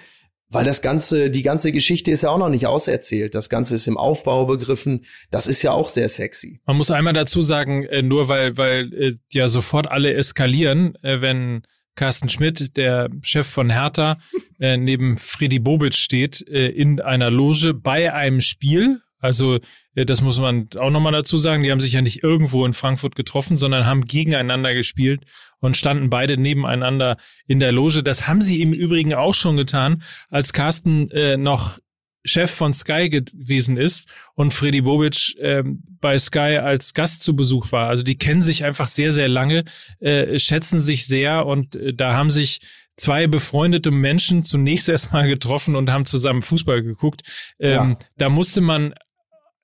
[0.49, 3.35] weil das ganze, die ganze Geschichte ist ja auch noch nicht auserzählt.
[3.35, 5.05] Das Ganze ist im Aufbau begriffen.
[5.31, 6.61] Das ist ja auch sehr sexy.
[6.65, 11.21] Man muss einmal dazu sagen, äh, nur weil, weil äh, ja sofort alle eskalieren, äh,
[11.21, 11.63] wenn
[11.95, 14.19] Carsten Schmidt, der Chef von Hertha,
[14.59, 19.01] äh, neben Freddy Bobic steht äh, in einer Loge bei einem Spiel.
[19.21, 19.59] Also
[19.95, 21.63] äh, das muss man auch nochmal dazu sagen.
[21.63, 25.23] Die haben sich ja nicht irgendwo in Frankfurt getroffen, sondern haben gegeneinander gespielt
[25.61, 27.17] und standen beide nebeneinander
[27.47, 28.03] in der Loge.
[28.03, 31.79] Das haben sie im Übrigen auch schon getan, als Carsten äh, noch
[32.25, 35.63] Chef von Sky gewesen ist und Freddy Bobic äh,
[36.01, 37.89] bei Sky als Gast zu Besuch war.
[37.89, 39.65] Also die kennen sich einfach sehr, sehr lange,
[40.01, 42.61] äh, schätzen sich sehr und äh, da haben sich
[42.97, 47.23] zwei befreundete Menschen zunächst erstmal getroffen und haben zusammen Fußball geguckt.
[47.59, 47.97] Ähm, ja.
[48.17, 48.95] Da musste man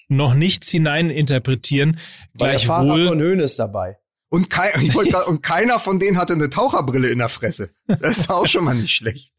[0.08, 1.98] noch nichts hineininterpretieren.
[2.34, 2.86] Weil Gleichwohl.
[2.86, 3.99] der Fahrer von Höhn ist dabei.
[4.30, 7.70] Und, kei grad, und keiner von denen hatte eine Taucherbrille in der Fresse.
[7.86, 9.34] Das ist auch schon mal nicht schlecht.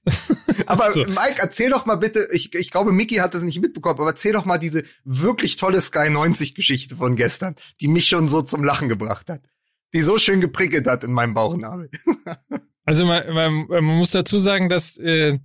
[0.68, 1.06] Aber so.
[1.06, 4.34] Mike, erzähl doch mal bitte, ich, ich glaube, Mickey hat das nicht mitbekommen, aber erzähl
[4.34, 8.64] doch mal diese wirklich tolle Sky 90 Geschichte von gestern, die mich schon so zum
[8.64, 9.42] Lachen gebracht hat.
[9.94, 11.90] Die so schön geprickelt hat in meinem Bauchnabel.
[12.84, 15.38] Also man, man, man muss dazu sagen, dass äh,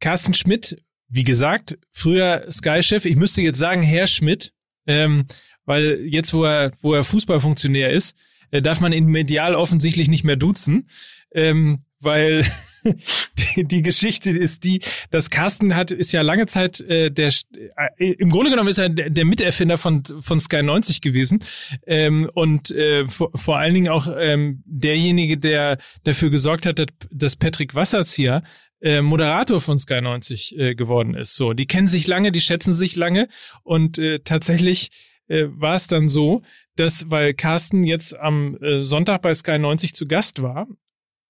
[0.00, 4.54] Carsten Schmidt, wie gesagt, früher Sky-Chef, ich müsste jetzt sagen Herr Schmidt,
[4.86, 5.26] ähm,
[5.68, 8.16] weil jetzt, wo er, wo er Fußballfunktionär ist,
[8.50, 10.88] äh, darf man ihn medial offensichtlich nicht mehr duzen,
[11.32, 12.46] ähm, weil
[13.56, 17.34] die, die Geschichte ist die, dass Carsten hat, ist ja lange Zeit äh, der,
[17.98, 21.44] äh, im Grunde genommen ist er der, der Miterfinder von, von Sky 90 gewesen.
[21.86, 27.36] Ähm, und äh, vor, vor allen Dingen auch ähm, derjenige, der dafür gesorgt hat, dass
[27.36, 28.42] Patrick Wasserzieher
[28.80, 31.36] äh, Moderator von Sky 90 äh, geworden ist.
[31.36, 33.28] So, die kennen sich lange, die schätzen sich lange.
[33.64, 34.90] Und äh, tatsächlich
[35.28, 36.42] äh, war es dann so,
[36.76, 40.66] dass, weil Carsten jetzt am äh, Sonntag bei Sky 90 zu Gast war,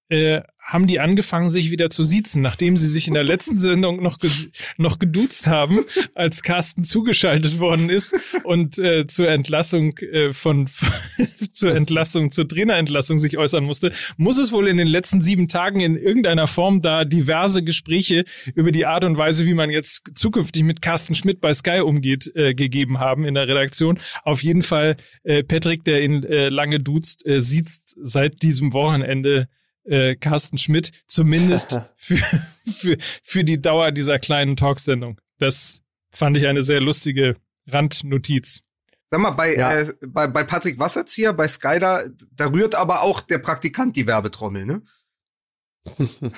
[0.09, 4.02] äh, haben die angefangen, sich wieder zu siezen, nachdem sie sich in der letzten Sendung
[4.02, 4.30] noch, ge
[4.76, 10.68] noch geduzt haben, als Carsten zugeschaltet worden ist und äh, zur Entlassung äh, von
[11.54, 15.80] zur Entlassung, zur Trainerentlassung sich äußern musste, muss es wohl in den letzten sieben Tagen
[15.80, 20.64] in irgendeiner Form da diverse Gespräche über die Art und Weise, wie man jetzt zukünftig
[20.64, 23.98] mit Carsten Schmidt bei Sky umgeht, äh, gegeben haben in der Redaktion.
[24.22, 29.48] Auf jeden Fall äh, Patrick, der ihn äh, lange duzt, äh, sieht seit diesem Wochenende
[29.89, 32.16] äh, Carsten Schmidt, zumindest für,
[32.64, 35.20] für, für die Dauer dieser kleinen Talksendung.
[35.39, 37.36] Das fand ich eine sehr lustige
[37.66, 38.62] Randnotiz.
[39.11, 39.80] Sag mal, bei, ja.
[39.80, 44.07] äh, bei, bei Patrick Wasserzieher, bei Sky, da, da rührt aber auch der Praktikant die
[44.07, 44.82] Werbetrommel, ne?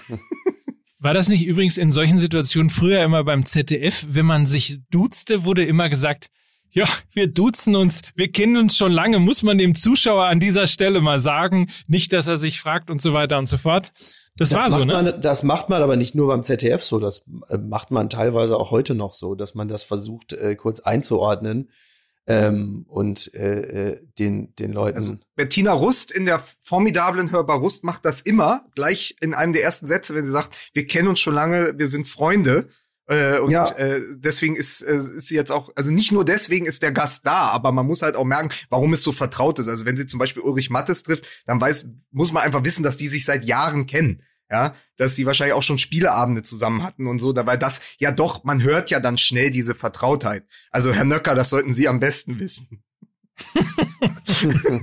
[1.03, 5.45] War das nicht übrigens in solchen Situationen früher immer beim ZDF, wenn man sich duzte,
[5.45, 6.29] wurde immer gesagt,
[6.73, 10.67] ja, wir duzen uns, wir kennen uns schon lange, muss man dem Zuschauer an dieser
[10.67, 13.93] Stelle mal sagen, nicht, dass er sich fragt und so weiter und so fort.
[14.37, 14.93] Das, das war so, ne?
[14.93, 18.57] Man, das macht man aber nicht nur beim ZDF so, das äh, macht man teilweise
[18.57, 21.71] auch heute noch so, dass man das versucht, äh, kurz einzuordnen
[22.27, 23.61] ähm, und äh,
[23.91, 24.97] äh den, den Leuten.
[24.97, 29.63] Also Bettina Rust in der formidablen Hörbar Rust macht das immer, gleich in einem der
[29.63, 32.69] ersten Sätze, wenn sie sagt, wir kennen uns schon lange, wir sind Freunde.
[33.11, 33.69] Äh, und ja.
[33.73, 37.27] äh, deswegen ist, äh, ist sie jetzt auch, also nicht nur deswegen ist der Gast
[37.27, 39.67] da, aber man muss halt auch merken, warum es so vertraut ist.
[39.67, 42.97] Also wenn sie zum Beispiel Ulrich Mattes trifft, dann weiß, muss man einfach wissen, dass
[42.97, 44.23] die sich seit Jahren kennen.
[44.49, 48.43] Ja, dass sie wahrscheinlich auch schon Spieleabende zusammen hatten und so, weil das ja doch,
[48.43, 50.45] man hört ja dann schnell diese Vertrautheit.
[50.73, 52.83] Also Herr Nöcker, das sollten Sie am besten wissen.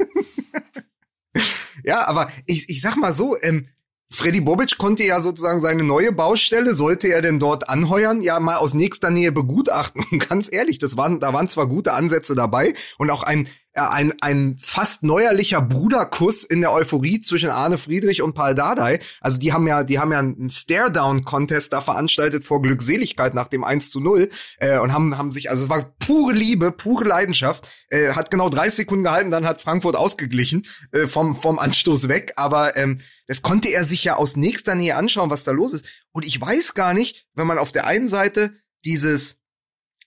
[1.84, 3.68] ja, aber ich, ich sag mal so, ähm,
[4.10, 8.56] Freddy Bobic konnte ja sozusagen seine neue Baustelle, sollte er denn dort anheuern, ja mal
[8.56, 10.06] aus nächster Nähe begutachten.
[10.12, 14.14] Und ganz ehrlich, das waren, da waren zwar gute Ansätze dabei und auch ein ein,
[14.22, 19.00] ein fast neuerlicher Bruderkuss in der Euphorie zwischen Arne Friedrich und Paul Dardai.
[19.22, 23.64] Also die haben ja, die haben ja einen Stare-Down-Contest da veranstaltet vor Glückseligkeit nach dem
[23.64, 27.68] 1 zu 0 äh, und haben, haben sich, also es war pure Liebe, pure Leidenschaft.
[27.90, 32.34] Äh, hat genau 30 Sekunden gehalten, dann hat Frankfurt ausgeglichen äh, vom, vom Anstoß weg.
[32.36, 35.86] Aber ähm, das konnte er sich ja aus nächster Nähe anschauen, was da los ist.
[36.12, 38.54] Und ich weiß gar nicht, wenn man auf der einen Seite
[38.86, 39.42] dieses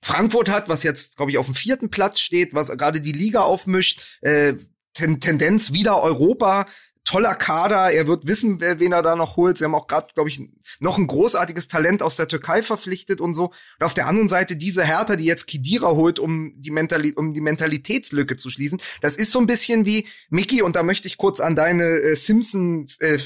[0.03, 3.43] Frankfurt hat, was jetzt, glaube ich, auf dem vierten Platz steht, was gerade die Liga
[3.43, 4.55] aufmischt, äh,
[4.93, 6.67] Ten Tendenz wieder Europa,
[7.05, 9.59] toller Kader, er wird wissen, wer, wen er da noch holt.
[9.59, 10.41] Sie haben auch gerade, glaube ich,
[10.79, 13.47] noch ein großartiges Talent aus der Türkei verpflichtet und so.
[13.47, 17.33] Und auf der anderen Seite diese Hertha, die jetzt Kidira holt, um die, Mentali um
[17.33, 18.81] die Mentalitätslücke zu schließen.
[19.01, 22.15] Das ist so ein bisschen wie, Mickey, und da möchte ich kurz an deine äh,
[22.15, 23.19] Simpson äh,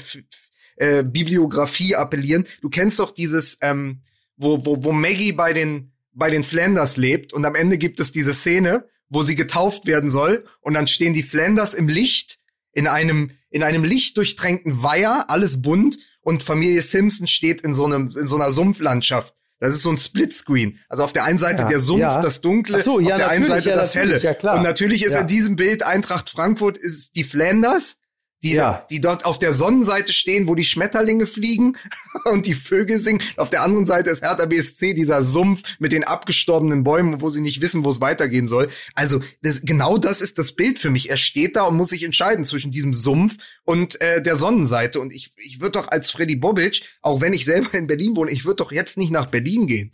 [0.77, 2.47] äh, Bibliografie appellieren.
[2.61, 4.01] Du kennst doch dieses, ähm,
[4.37, 8.11] wo, wo, wo Maggie bei den bei den Flanders lebt und am Ende gibt es
[8.11, 12.39] diese Szene, wo sie getauft werden soll und dann stehen die Flanders im Licht
[12.71, 18.11] in einem in einem lichtdurchtränkten Weiher, alles bunt und Familie Simpson steht in so einem
[18.17, 19.33] in so einer Sumpflandschaft.
[19.59, 20.79] Das ist so ein Splitscreen.
[20.89, 22.21] Also auf der einen Seite ja, der Sumpf, ja.
[22.21, 24.19] das Dunkle, so, ja, auf der einen Seite das Helle.
[24.41, 27.97] und natürlich ist in diesem Bild Eintracht Frankfurt ist die Flanders
[28.43, 28.85] die, ja.
[28.89, 31.77] die dort auf der Sonnenseite stehen, wo die Schmetterlinge fliegen
[32.25, 33.21] und die Vögel singen.
[33.37, 37.41] Auf der anderen Seite ist Hertha BSC dieser Sumpf mit den abgestorbenen Bäumen, wo sie
[37.41, 38.67] nicht wissen, wo es weitergehen soll.
[38.93, 41.09] Also das, genau das ist das Bild für mich.
[41.09, 44.99] Er steht da und muss sich entscheiden zwischen diesem Sumpf und äh, der Sonnenseite.
[44.99, 48.31] Und ich, ich würde doch als Freddy Bobic, auch wenn ich selber in Berlin wohne,
[48.31, 49.91] ich würde doch jetzt nicht nach Berlin gehen.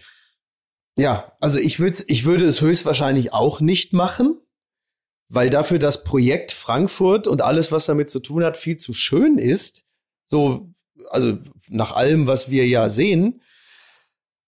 [0.98, 4.42] Ja, also ich ich würde es höchstwahrscheinlich auch nicht machen
[5.34, 9.38] weil dafür das Projekt Frankfurt und alles, was damit zu tun hat, viel zu schön
[9.38, 9.86] ist.
[10.25, 10.73] So,
[11.09, 11.38] also
[11.69, 13.41] nach allem, was wir ja sehen.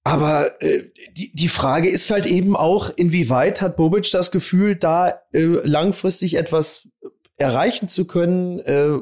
[0.03, 5.21] Aber äh, die, die Frage ist halt eben auch, inwieweit hat Bobic das Gefühl, da
[5.31, 6.89] äh, langfristig etwas
[7.37, 8.59] erreichen zu können?
[8.59, 8.97] Äh,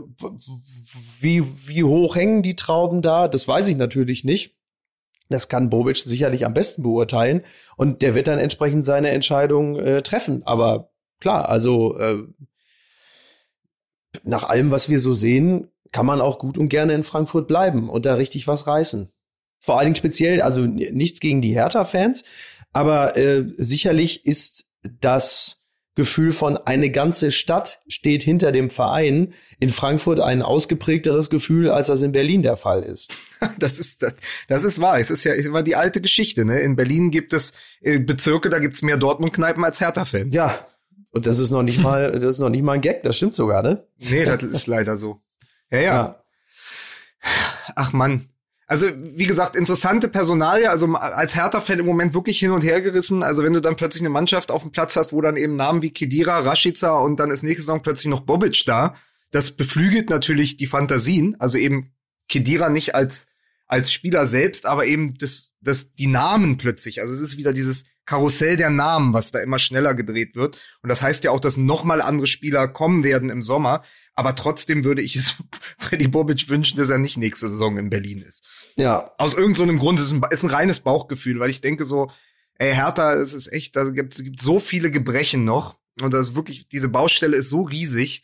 [1.20, 3.28] wie, wie hoch hängen die Trauben da?
[3.28, 4.56] Das weiß ich natürlich nicht.
[5.30, 7.44] Das kann Bobic sicherlich am besten beurteilen.
[7.76, 10.44] Und der wird dann entsprechend seine Entscheidung äh, treffen.
[10.46, 10.91] Aber
[11.22, 12.24] klar, also äh,
[14.24, 17.90] nach allem, was wir so sehen, kann man auch gut und gerne in Frankfurt bleiben
[17.90, 19.10] und da richtig was reißen.
[19.60, 22.24] Vor allen Dingen speziell, also nichts gegen die Hertha-Fans,
[22.74, 25.62] aber äh, sicherlich ist das
[25.96, 31.88] Gefühl von eine ganze Stadt steht hinter dem Verein in Frankfurt ein ausgeprägteres Gefühl, als
[31.88, 33.16] das in Berlin der Fall ist.
[33.58, 34.14] Das ist das,
[34.48, 35.00] das ist wahr.
[35.00, 36.46] Es ist ja immer die alte Geschichte.
[36.46, 36.60] Ne?
[36.60, 40.36] In Berlin gibt es äh, Bezirke, da gibt es mehr Dortmund-Kneipen als Hertha-Fans.
[40.36, 40.68] Ja,
[41.12, 43.04] und das ist noch nicht mal, das ist noch nicht mal ein Gag.
[43.04, 43.86] Das stimmt sogar, ne?
[44.00, 45.22] Nee, das ist leider so.
[45.70, 45.84] Ja, ja.
[45.84, 46.24] ja.
[47.76, 48.28] Ach Mann.
[48.68, 50.70] Also, wie gesagt, interessante Personalie.
[50.70, 53.22] Also als Hertha-Fan im Moment wirklich hin und her gerissen.
[53.22, 55.82] Also, wenn du dann plötzlich eine Mannschaft auf dem Platz hast, wo dann eben Namen
[55.82, 58.96] wie Kedira, Rashica und dann ist nächste Saison plötzlich noch Bobic da,
[59.32, 61.36] das beflügelt natürlich die Fantasien.
[61.40, 61.92] Also eben
[62.30, 63.28] Kedira nicht als
[63.72, 67.00] als Spieler selbst, aber eben das, das, die Namen plötzlich.
[67.00, 70.60] Also es ist wieder dieses Karussell der Namen, was da immer schneller gedreht wird.
[70.82, 73.84] Und das heißt ja auch, dass nochmal andere Spieler kommen werden im Sommer.
[74.16, 75.36] Aber trotzdem würde ich es
[75.78, 78.44] Freddy Bobic wünschen, dass er nicht nächste Saison in Berlin ist.
[78.76, 79.12] Ja.
[79.18, 82.12] Aus irgendeinem so Grund ist ein, ist ein reines Bauchgefühl, weil ich denke so,
[82.56, 85.80] ey, Hertha, es ist echt, da gibt es gibt so viele Gebrechen noch.
[86.02, 88.24] Und das ist wirklich, diese Baustelle ist so riesig.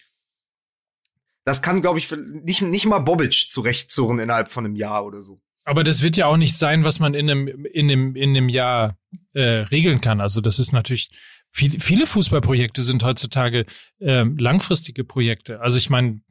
[1.44, 5.42] Das kann, glaube ich, nicht, nicht mal Bobic zurechtzurren innerhalb von einem Jahr oder so.
[5.68, 8.48] Aber das wird ja auch nicht sein, was man in einem, in einem, in einem
[8.48, 8.98] Jahr
[9.34, 10.22] äh, regeln kann.
[10.22, 11.10] Also das ist natürlich,
[11.52, 13.66] viel, viele Fußballprojekte sind heutzutage
[14.00, 15.60] äh, langfristige Projekte.
[15.60, 16.22] Also ich meine,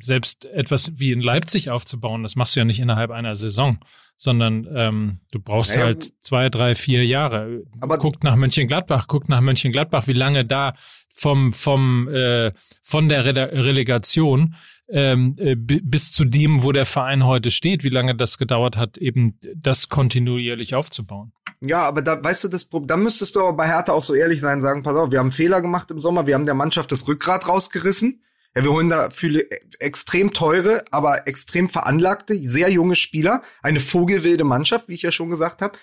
[0.00, 3.78] selbst etwas wie in Leipzig aufzubauen, das machst du ja nicht innerhalb einer Saison,
[4.16, 7.64] sondern ähm, du brauchst naja, halt zwei, drei, vier Jahre.
[7.82, 10.72] Aber guckt nach Mönchengladbach, guckt nach Mönchengladbach, wie lange da
[11.12, 14.54] vom vom äh, von der Re Relegation
[14.88, 18.98] ähm, äh, bis zu dem, wo der Verein heute steht, wie lange das gedauert hat,
[18.98, 21.32] eben das kontinuierlich aufzubauen.
[21.60, 24.40] Ja, aber da weißt du das da müsstest du aber bei Hertha auch so ehrlich
[24.40, 27.08] sein, sagen, pass auf, wir haben Fehler gemacht im Sommer, wir haben der Mannschaft das
[27.08, 28.22] Rückgrat rausgerissen.
[28.54, 29.44] Ja, wir holen da viele
[29.78, 35.30] extrem teure, aber extrem veranlagte, sehr junge Spieler, eine vogelwilde Mannschaft, wie ich ja schon
[35.30, 35.78] gesagt habe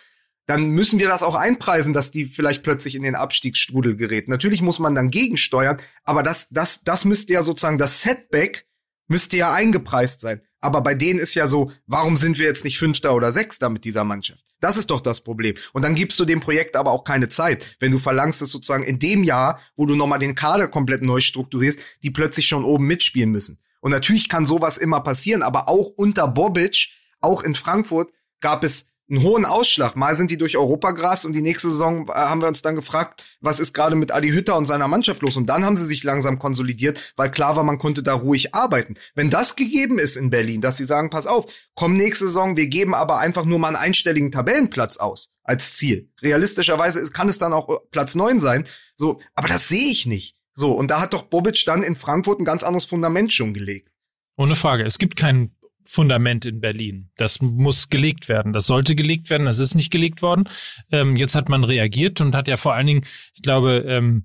[0.48, 4.28] dann müssen wir das auch einpreisen, dass die vielleicht plötzlich in den Abstiegsstrudel gerät.
[4.28, 8.68] Natürlich muss man dann gegensteuern, aber das, das, das müsste ja sozusagen das Setback
[9.08, 10.42] müsste ja eingepreist sein.
[10.62, 13.86] Aber bei denen ist ja so, warum sind wir jetzt nicht Fünfter oder Sechster mit
[13.86, 14.44] dieser Mannschaft?
[14.62, 15.56] Das ist doch das Problem.
[15.74, 18.84] Und dann gibst du dem Projekt aber auch keine Zeit, wenn du verlangst, dass sozusagen
[18.84, 22.88] in dem Jahr, wo du nochmal den Kader komplett neu strukturierst, die plötzlich schon oben
[22.88, 23.60] mitspielen müssen.
[23.80, 26.90] Und natürlich kann sowas immer passieren, aber auch unter Bobic,
[27.22, 29.96] auch in Frankfurt, gab es einen hohen Ausschlag.
[29.96, 33.26] Mal sind die durch Europagras und die nächste Saison äh, haben wir uns dann gefragt,
[33.40, 35.38] was ist gerade mit Adi Hütter und seiner Mannschaft los?
[35.38, 38.96] Und dann haben sie sich langsam konsolidiert, weil klar war, man konnte da ruhig arbeiten.
[39.14, 41.46] Wenn das gegeben ist in Berlin, dass sie sagen, pass auf,
[41.76, 46.10] komm nächste Saison, wir geben aber einfach nur mal einen einstelligen Tabellenplatz aus als Ziel.
[46.22, 48.66] Realistischerweise kann es dann auch äh, Platz neun sein.
[48.96, 50.36] So, aber das sehe ich nicht.
[50.54, 53.92] So, und da hat doch Bobic dann in Frankfurt ein ganz anderes Fundament schon gelegt.
[54.38, 54.84] Ohne Frage.
[54.84, 55.55] Es gibt keinen
[55.86, 57.12] Fundament in Berlin.
[57.16, 58.54] Das muss gelegt werden.
[58.54, 59.46] Das sollte gelegt werden.
[59.46, 60.50] Das ist nicht gelegt worden.
[60.92, 64.24] Ähm, jetzt hat man reagiert und hat ja vor allen Dingen, ich glaube, ähm,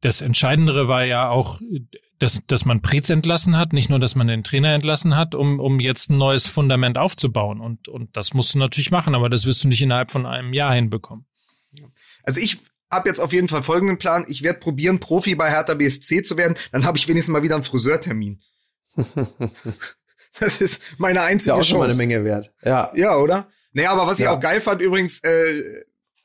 [0.00, 1.60] das Entscheidendere war ja auch,
[2.18, 5.58] dass, dass man Prez entlassen hat, nicht nur, dass man den Trainer entlassen hat, um,
[5.60, 7.60] um jetzt ein neues Fundament aufzubauen.
[7.60, 10.52] Und, und das musst du natürlich machen, aber das wirst du nicht innerhalb von einem
[10.52, 11.26] Jahr hinbekommen.
[12.22, 12.58] Also ich
[12.90, 14.24] habe jetzt auf jeden Fall folgenden Plan.
[14.28, 16.56] Ich werde probieren, Profi bei Hertha BSC zu werden.
[16.72, 18.40] Dann habe ich wenigstens mal wieder einen Friseurtermin.
[20.40, 21.70] Das ist meine einzige ja, auch Chance.
[21.70, 22.52] Schon mal eine Menge wert.
[22.62, 22.92] Ja.
[22.94, 23.48] Ja, oder?
[23.72, 24.26] Naja, aber was ja.
[24.26, 25.62] ich auch geil fand übrigens, äh,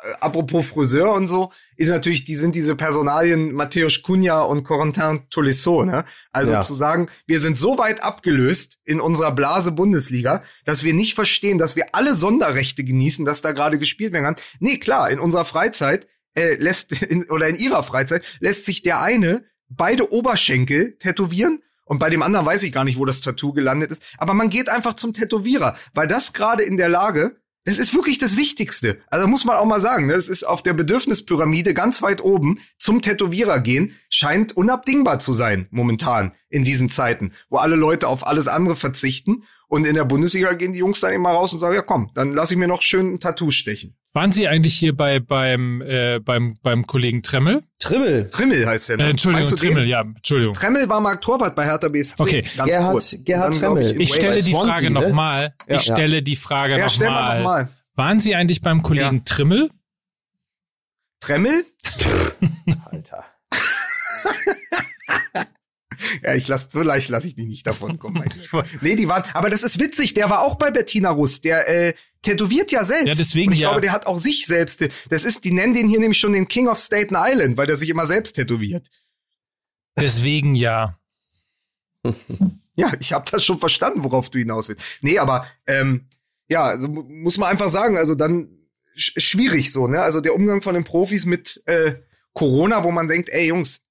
[0.04, 5.30] äh, apropos Friseur und so, ist natürlich, die sind diese Personalien Matthäus Cunha und Corentin
[5.30, 6.06] Tolisso, ne?
[6.32, 6.60] Also ja.
[6.62, 11.58] zu sagen, wir sind so weit abgelöst in unserer Blase Bundesliga, dass wir nicht verstehen,
[11.58, 14.36] dass wir alle Sonderrechte genießen, dass da gerade gespielt werden kann.
[14.60, 19.02] Nee, klar, in unserer Freizeit äh, lässt in, oder in ihrer Freizeit lässt sich der
[19.02, 21.64] eine beide Oberschenkel tätowieren
[21.94, 24.02] und bei dem anderen weiß ich gar nicht, wo das Tattoo gelandet ist.
[24.18, 27.36] Aber man geht einfach zum Tätowierer, weil das gerade in der Lage,
[27.66, 28.98] das ist wirklich das Wichtigste.
[29.12, 30.34] Also muss man auch mal sagen, das ne?
[30.34, 36.32] ist auf der Bedürfnispyramide ganz weit oben zum Tätowierer gehen, scheint unabdingbar zu sein momentan
[36.50, 39.44] in diesen Zeiten, wo alle Leute auf alles andere verzichten.
[39.68, 42.32] Und in der Bundesliga gehen die Jungs dann immer raus und sagen, ja komm, dann
[42.32, 43.96] lass ich mir noch schön ein Tattoo stechen.
[44.16, 47.64] Waren Sie eigentlich hier bei beim äh, beim beim Kollegen Tremmel?
[47.80, 48.30] Trimmel.
[48.30, 48.98] Trimmel heißt der.
[48.98, 49.04] Ne?
[49.06, 50.54] Äh, Entschuldigung, Trimmel, ja, Entschuldigung.
[50.54, 52.22] Tremmel war mal Torwart bei Hertha BSC.
[52.22, 52.46] Okay.
[52.56, 53.18] Ganz Gerhard, kurz.
[53.24, 53.92] Gerhard Trimmel.
[53.92, 55.56] Ich, ich stelle die Frage nochmal.
[55.68, 55.78] Ja.
[55.78, 56.88] Ich stelle die Frage nochmal.
[56.88, 57.70] Ja, stell mal nochmal.
[57.96, 59.24] Waren Sie eigentlich beim Kollegen Ja.
[59.26, 59.72] Trimmel?
[61.20, 61.66] Tremmel?
[62.92, 63.26] Alter.
[66.36, 68.24] Ich lass, so leicht lasse ich die nicht davon kommen.
[68.82, 71.94] nee, die waren, aber das ist witzig, der war auch bei Bettina Russ, der äh,
[72.22, 73.08] tätowiert ja selbst.
[73.08, 73.70] Ja, deswegen Und ich ja.
[73.70, 76.48] glaube, der hat auch sich selbst, das ist, die nennen den hier nämlich schon den
[76.48, 78.90] King of Staten Island, weil der sich immer selbst tätowiert.
[79.98, 80.98] Deswegen ja.
[82.76, 84.82] Ja, ich habe das schon verstanden, worauf du hinaus willst.
[85.02, 86.08] Nee, aber ähm,
[86.48, 88.50] ja, also mu- muss man einfach sagen, also dann
[88.96, 90.02] sch schwierig so, ne?
[90.02, 91.94] Also der Umgang von den Profis mit äh,
[92.34, 93.83] Corona, wo man denkt, ey Jungs,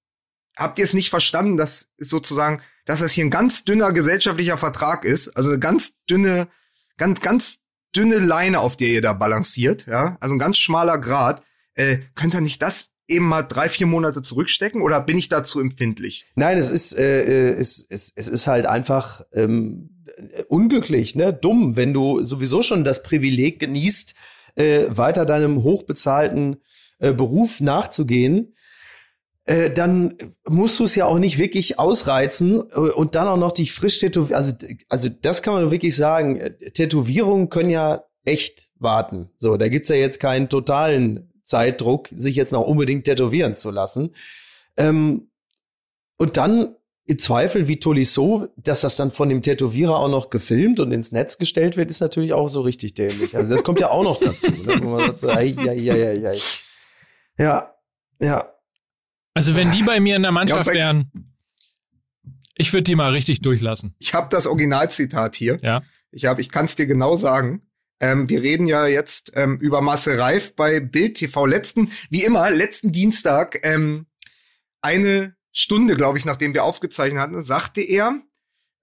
[0.57, 5.05] habt ihr es nicht verstanden, dass sozusagen, dass das hier ein ganz dünner gesellschaftlicher Vertrag
[5.05, 6.49] ist, also eine ganz dünne,
[6.97, 7.59] ganz ganz
[7.95, 10.17] dünne Leine, auf der ihr da balanciert, ja?
[10.21, 11.43] Also ein ganz schmaler Grad.
[11.75, 15.61] Äh, könnt ihr nicht das eben mal drei, vier Monate zurückstecken oder bin ich dazu
[15.61, 16.25] empfindlich?
[16.35, 21.33] Nein, es ist, äh, äh, es, es, es ist halt einfach ähm, äh, unglücklich, ne?
[21.33, 24.15] dumm, wenn du sowieso schon das Privileg genießt,
[24.55, 26.57] äh, weiter deinem hochbezahlten
[26.99, 28.55] äh, Beruf nachzugehen.
[29.45, 30.17] Äh, dann
[30.49, 33.99] musst du es ja auch nicht wirklich ausreizen äh, und dann auch noch dich frisch
[33.99, 34.37] tätowieren.
[34.37, 34.53] Also,
[34.89, 36.37] also das kann man wirklich sagen.
[36.37, 39.31] Äh, Tätowierungen können ja echt warten.
[39.39, 44.15] So, da gibt's ja jetzt keinen totalen Zeitdruck, sich jetzt noch unbedingt tätowieren zu lassen.
[44.77, 45.29] Ähm,
[46.19, 50.79] und dann im Zweifel wie Tolisso, dass das dann von dem Tätowierer auch noch gefilmt
[50.79, 53.37] und ins Netz gestellt wird, ist natürlich auch so richtig dämlich.
[53.37, 54.51] Also das kommt ja auch noch dazu.
[54.51, 54.79] Ne?
[54.99, 56.39] Sagt so, ei, ei, ei.
[57.39, 57.75] Ja,
[58.21, 58.52] ja.
[59.35, 61.11] Also wenn die bei mir in der Mannschaft bei- wären,
[62.57, 63.95] ich würde die mal richtig durchlassen.
[63.99, 65.59] Ich habe das Originalzitat hier.
[65.63, 65.83] Ja.
[66.11, 67.63] Ich habe, ich kann es dir genau sagen.
[68.01, 71.47] Ähm, wir reden ja jetzt ähm, über Marcel Reif bei Bild TV.
[71.47, 74.07] Letzten, wie immer, letzten Dienstag, ähm,
[74.83, 78.21] eine Stunde, glaube ich, nachdem wir aufgezeichnet hatten, sagte er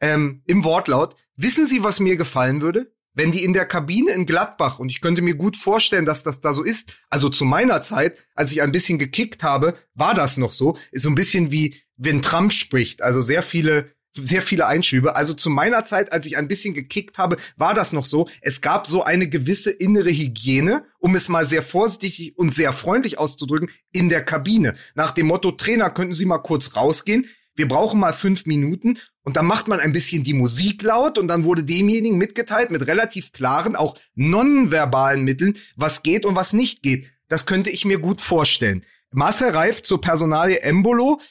[0.02, 2.92] ähm, im Wortlaut: Wissen Sie, was mir gefallen würde?
[3.20, 6.40] Wenn die in der Kabine in Gladbach, und ich könnte mir gut vorstellen, dass das
[6.40, 10.38] da so ist, also zu meiner Zeit, als ich ein bisschen gekickt habe, war das
[10.38, 14.68] noch so, ist so ein bisschen wie, wenn Trump spricht, also sehr viele sehr viele
[14.68, 15.16] Einschübe.
[15.16, 18.28] Also zu meiner Zeit, als ich ein bisschen gekickt habe, war das noch so.
[18.42, 23.20] Es gab so eine gewisse innere Hygiene, um es mal sehr vorsichtig und sehr freundlich
[23.20, 24.76] auszudrücken, in der Kabine.
[24.96, 27.28] Nach dem Motto, Trainer, könnten Sie mal kurz rausgehen?
[27.56, 28.98] Wir brauchen mal fünf Minuten.
[29.24, 32.88] Und dann macht man ein bisschen die Musik laut und dann wurde demjenigen mitgeteilt mit
[32.88, 37.12] relativ klaren, auch nonverbalen Mitteln, was geht und was nicht geht.
[37.28, 38.84] Das könnte ich mir gut vorstellen.
[39.12, 41.22] Marcel Reif zur Personalie Embolo.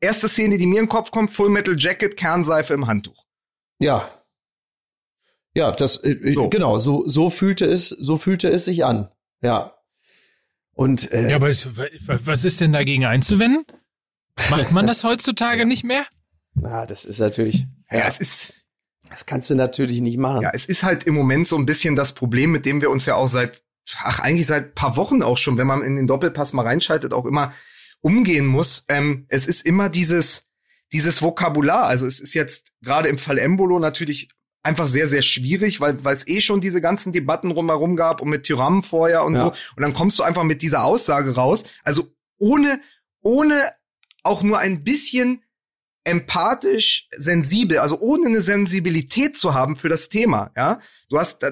[0.00, 3.24] Erste Szene, die mir in den Kopf kommt, Full Metal Jacket, Kernseife im Handtuch.
[3.78, 4.10] Ja.
[5.54, 6.50] Ja, das äh, So.
[6.50, 9.08] genau, so so fühlte es, so fühlte es sich an.
[9.40, 9.74] Ja.
[10.72, 13.64] Und äh, Ja, aber was ist denn dagegen einzuwenden?
[14.50, 16.06] Macht man das heutzutage nicht mehr?
[16.54, 18.52] na, das ist natürlich, Ja, es ist,
[19.10, 20.42] das kannst du natürlich nicht machen.
[20.42, 23.06] ja, es ist halt im Moment so ein bisschen das Problem, mit dem wir uns
[23.06, 23.62] ja auch seit,
[24.02, 27.26] ach, eigentlich seit paar Wochen auch schon, wenn man in den Doppelpass mal reinschaltet, auch
[27.26, 27.52] immer
[28.00, 28.84] umgehen muss.
[28.88, 30.46] Ähm, es ist immer dieses,
[30.92, 31.84] dieses Vokabular.
[31.84, 34.28] Also es ist jetzt gerade im Fall Embolo natürlich
[34.62, 38.28] einfach sehr, sehr schwierig, weil, weil es eh schon diese ganzen Debatten rumherum gab und
[38.30, 39.38] mit Tyram vorher und Ja.
[39.40, 39.46] so.
[39.76, 41.64] Und dann kommst du einfach mit dieser Aussage raus.
[41.82, 42.80] Also ohne,
[43.22, 43.72] ohne
[44.24, 45.42] auch nur ein bisschen
[46.04, 50.80] empathisch sensibel, also ohne eine Sensibilität zu haben für das Thema, ja.
[51.08, 51.50] Du hast, da,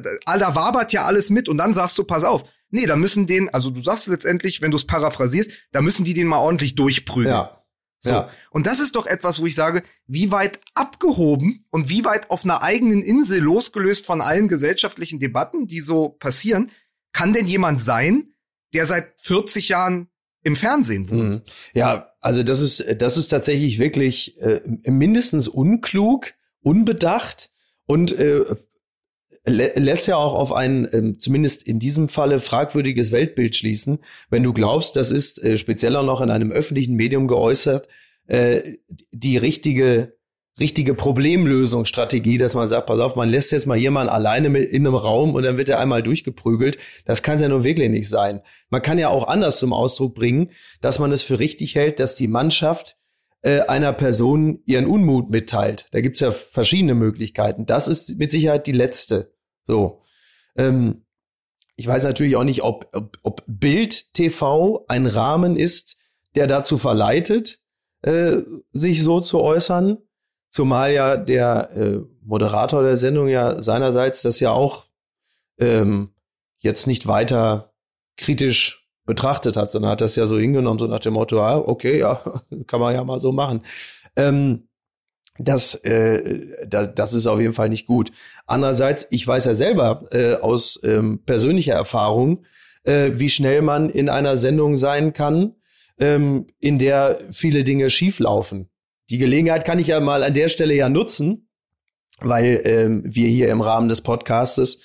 [0.55, 2.45] wabert ja alles mit und dann sagst du, pass auf.
[2.71, 6.15] Nee, da müssen den, also du sagst letztendlich, wenn du es paraphrasierst, da müssen die
[6.15, 7.35] den mal ordentlich durchprügeln.
[7.35, 7.63] ja.
[8.05, 8.11] So.
[8.11, 8.31] Ja.
[8.51, 12.45] Und das ist doch etwas, wo ich sage, wie weit abgehoben und wie weit auf
[12.45, 16.73] einer eigenen Insel losgelöst von allen gesellschaftlichen Debatten, die so passieren,
[17.13, 18.35] kann denn jemand sein,
[18.75, 20.09] der seit 40 Jahren
[20.43, 21.31] im Fernsehen wohnt?
[21.31, 21.43] Mhm.
[21.75, 27.51] Ja, also das ist, das ist tatsächlich wirklich äh, mindestens unklug, unbedacht
[27.87, 28.45] und äh,
[29.45, 33.99] lä lässt ja auch auf ein, ähm, zumindest in diesem Falle, fragwürdiges Weltbild schließen,
[34.31, 37.89] wenn du glaubst, das ist äh, speziell auch noch in einem öffentlichen Medium geäußert,
[38.27, 38.75] äh,
[39.11, 40.17] die richtige
[40.61, 44.87] richtige Problemlösungsstrategie, dass man sagt, pass auf, man lässt jetzt mal jemanden alleine mit in
[44.87, 46.79] einem Raum und dann wird er einmal durchgeprügelt.
[47.05, 48.43] Das kann es ja nun wirklich nicht sein.
[48.69, 50.51] Man kann ja auch anders zum Ausdruck bringen,
[50.81, 52.97] dass man es für richtig hält, dass die Mannschaft
[53.43, 55.87] äh, einer Person ihren Unmut mitteilt.
[55.93, 57.67] Da gibt's ja verschiedene Möglichkeiten.
[57.67, 59.35] Das ist mit Sicherheit die letzte.
[59.67, 60.03] So.
[60.57, 61.05] Ähm,
[61.77, 65.97] ich weiß natürlich auch nicht, ob, ob, ob Bild TV ein Rahmen ist,
[66.35, 67.59] der dazu verleitet,
[68.03, 68.39] äh,
[68.73, 69.99] sich so zu äußern.
[70.53, 74.85] Zumal ja der äh, Moderator der Sendung ja seinerseits das ja auch
[75.59, 76.11] ähm,
[76.59, 77.73] jetzt nicht weiter
[78.19, 81.99] kritisch betrachtet hat, sondern hat das ja so hingenommen, so nach dem Motto, ah, okay,
[81.99, 82.23] ja,
[82.67, 83.63] kann man ja mal so machen.
[84.15, 84.69] Ähm,
[85.39, 88.13] das, äh, das, das ist auf jeden Fall nicht gut.
[88.45, 92.45] Andererseits, ich weiß ja selber äh, aus ähm, persönlicher Erfahrung,
[92.85, 95.55] äh, wie schnell man in einer Sendung sein kann,
[95.99, 98.69] ähm, in der viele Dinge schieflaufen.
[99.11, 101.49] Die Gelegenheit kann ich ja mal an der Stelle ja nutzen,
[102.21, 104.79] weil ähm, wir hier im Rahmen des Podcastes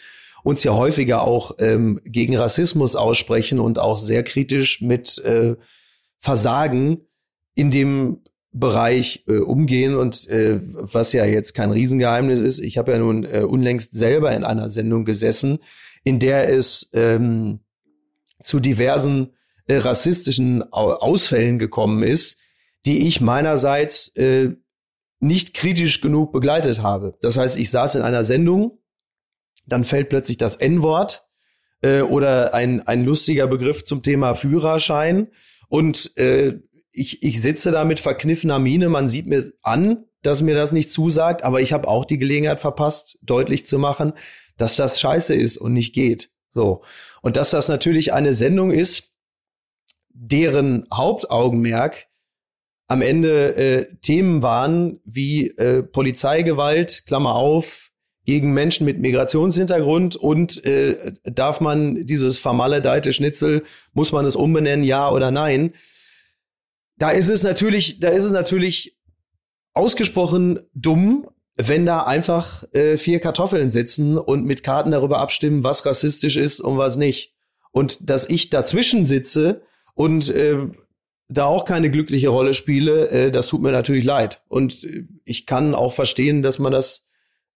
[0.44, 5.56] uns ja häufiger auch ähm, gegen Rassismus aussprechen und auch sehr kritisch mit äh,
[6.20, 7.02] Versagen
[7.54, 8.22] in dem
[8.54, 9.96] Bereich äh, umgehen.
[9.96, 14.34] Und äh, was ja jetzt kein Riesengeheimnis ist, ich habe ja nun äh, unlängst selber
[14.36, 15.60] in einer Sendung gesessen,
[16.04, 17.60] in der es ähm,
[18.42, 19.34] zu diversen
[19.68, 22.38] äh, rassistischen Ausfällen gekommen ist,
[22.88, 24.56] die ich meinerseits äh,
[25.20, 27.18] nicht kritisch genug begleitet habe.
[27.22, 28.80] Das heißt, ich saß in einer Sendung,
[29.66, 31.28] dann fällt plötzlich das N-Wort
[31.82, 35.28] äh, oder ein, ein lustiger Begriff zum Thema Führerschein
[35.68, 36.60] und äh,
[36.92, 40.90] ich, ich sitze da mit verkniffener Miene, man sieht mir an, dass mir das nicht
[40.90, 44.14] zusagt, aber ich habe auch die Gelegenheit verpasst, deutlich zu machen,
[44.58, 46.32] dass das scheiße ist und nicht geht.
[46.54, 46.84] So.
[47.22, 49.12] Und dass das natürlich eine Sendung ist,
[50.10, 52.08] deren Hauptaugenmerk
[52.88, 57.88] am Ende äh, Themen waren wie äh, Polizeigewalt, Klammer auf,
[58.28, 63.64] gegen Menschen mit Migrationshintergrund und äh, darf man dieses vermaledeite Schnitzel,
[63.94, 65.74] muss man es umbenennen, ja oder nein?
[66.98, 68.98] Da ist es natürlich, da ist es natürlich
[69.74, 75.86] ausgesprochen dumm, wenn da einfach äh, vier Kartoffeln sitzen und mit Karten darüber abstimmen, was
[75.86, 77.34] rassistisch ist und was nicht.
[77.72, 79.62] Und dass ich dazwischen sitze
[79.94, 80.68] und äh,
[81.30, 84.42] da auch keine glückliche Rolle spiele, äh, das tut mir natürlich leid.
[84.48, 87.06] Und äh, ich kann auch verstehen, dass man das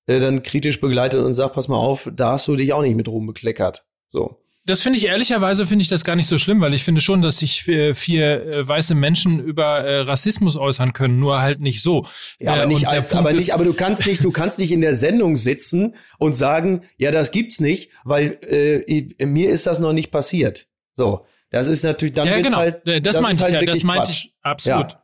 [0.07, 2.95] äh, dann kritisch begleitet und sagt, pass mal auf, da hast du dich auch nicht
[2.95, 3.85] mit rumbekleckert.
[4.09, 7.01] So das finde ich ehrlicherweise finde ich das gar nicht so schlimm, weil ich finde
[7.01, 11.61] schon, dass sich vier, vier äh, weiße Menschen über äh, Rassismus äußern können, nur halt
[11.61, 12.05] nicht so.
[12.39, 14.81] Ja, aber äh, nicht als, aber nicht, aber du kannst nicht, du kannst nicht in
[14.81, 19.93] der Sendung sitzen und sagen, ja, das gibt's nicht, weil äh, mir ist das noch
[19.93, 20.67] nicht passiert.
[20.93, 22.57] So, das ist natürlich dann ja, genau.
[22.57, 24.91] halt, das, das meinte ich halt ja, das meinte ich absolut.
[24.93, 24.97] Ja.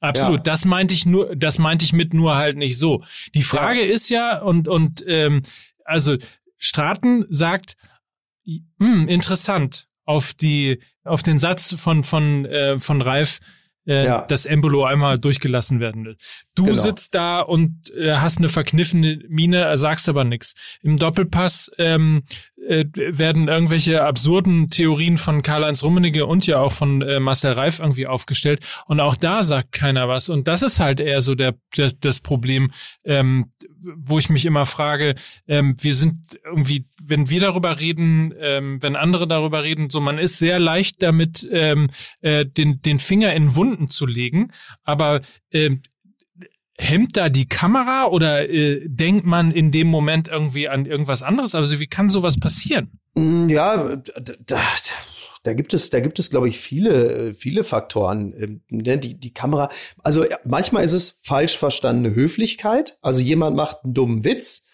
[0.00, 0.42] Absolut, ja.
[0.42, 3.04] das meinte ich nur, das meinte ich mit nur halt nicht so.
[3.34, 3.94] Die Frage ja.
[3.94, 5.42] ist ja und und ähm,
[5.84, 6.16] also
[6.58, 7.76] Straten sagt,
[8.80, 13.38] hm, interessant auf die auf den Satz von von äh, von Ralf
[13.86, 14.22] äh, ja.
[14.22, 16.16] dass Embolo einmal durchgelassen werden will.
[16.54, 16.80] Du genau.
[16.80, 20.54] sitzt da und äh, hast eine verkniffene Mine, sagst aber nix.
[20.82, 22.22] Im Doppelpass ähm,
[22.68, 27.80] äh, werden irgendwelche absurden Theorien von Karl-Heinz Rummenigge und ja auch von äh, Marcel Reif
[27.80, 28.60] irgendwie aufgestellt.
[28.86, 30.28] Und auch da sagt keiner was.
[30.28, 32.70] Und das ist halt eher so der, der das Problem,
[33.04, 33.52] ähm,
[33.96, 35.14] wo ich mich immer frage,
[35.48, 40.18] ähm, wir sind irgendwie, wenn wir darüber reden, ähm, wenn andere darüber reden, so man
[40.18, 41.90] ist sehr leicht damit, ähm,
[42.20, 44.52] äh, den den Finger in Wunden zu legen,
[44.84, 45.20] aber
[45.52, 45.82] ähm,
[46.78, 51.54] hemmt da die Kamera oder äh, denkt man in dem Moment irgendwie an irgendwas anderes?
[51.54, 52.98] Also wie kann sowas passieren?
[53.14, 54.60] Mm, ja, da, da,
[55.42, 58.32] da gibt es, da gibt es, glaube ich, viele, viele Faktoren.
[58.38, 62.98] Ähm, ne, die, die Kamera, also manchmal ist es falsch verstandene Höflichkeit.
[63.02, 64.64] Also jemand macht einen dummen Witz.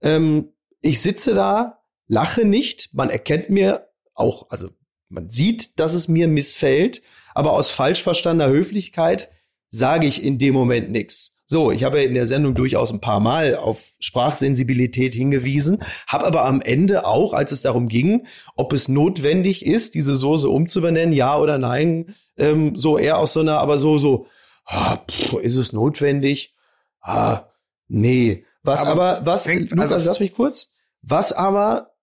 [0.00, 2.90] Ähm, ich sitze da, lache nicht.
[2.92, 4.70] Man erkennt mir auch, also
[5.08, 7.02] man sieht, dass es mir missfällt.
[7.34, 9.30] Aber aus falsch verstandener Höflichkeit
[9.70, 11.33] sage ich in dem Moment nichts.
[11.54, 16.46] So, ich habe in der Sendung durchaus ein paar Mal auf Sprachsensibilität hingewiesen, habe aber
[16.46, 18.26] am Ende auch, als es darum ging,
[18.56, 23.38] ob es notwendig ist, diese Soße umzubenennen, ja oder nein, ähm, so eher aus so
[23.38, 24.26] einer, aber so, so,
[24.64, 26.56] ah, pff, ist es notwendig?
[27.00, 27.44] Ah,
[27.86, 28.44] nee.
[28.64, 31.94] Was aber, aber was, fängt, Lukas, also, lass mich kurz, was aber,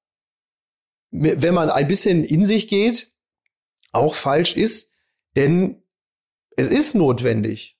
[1.09, 3.11] wenn man ein bisschen in sich geht,
[3.91, 4.91] auch falsch ist,
[5.35, 5.83] denn
[6.55, 7.77] es ist notwendig.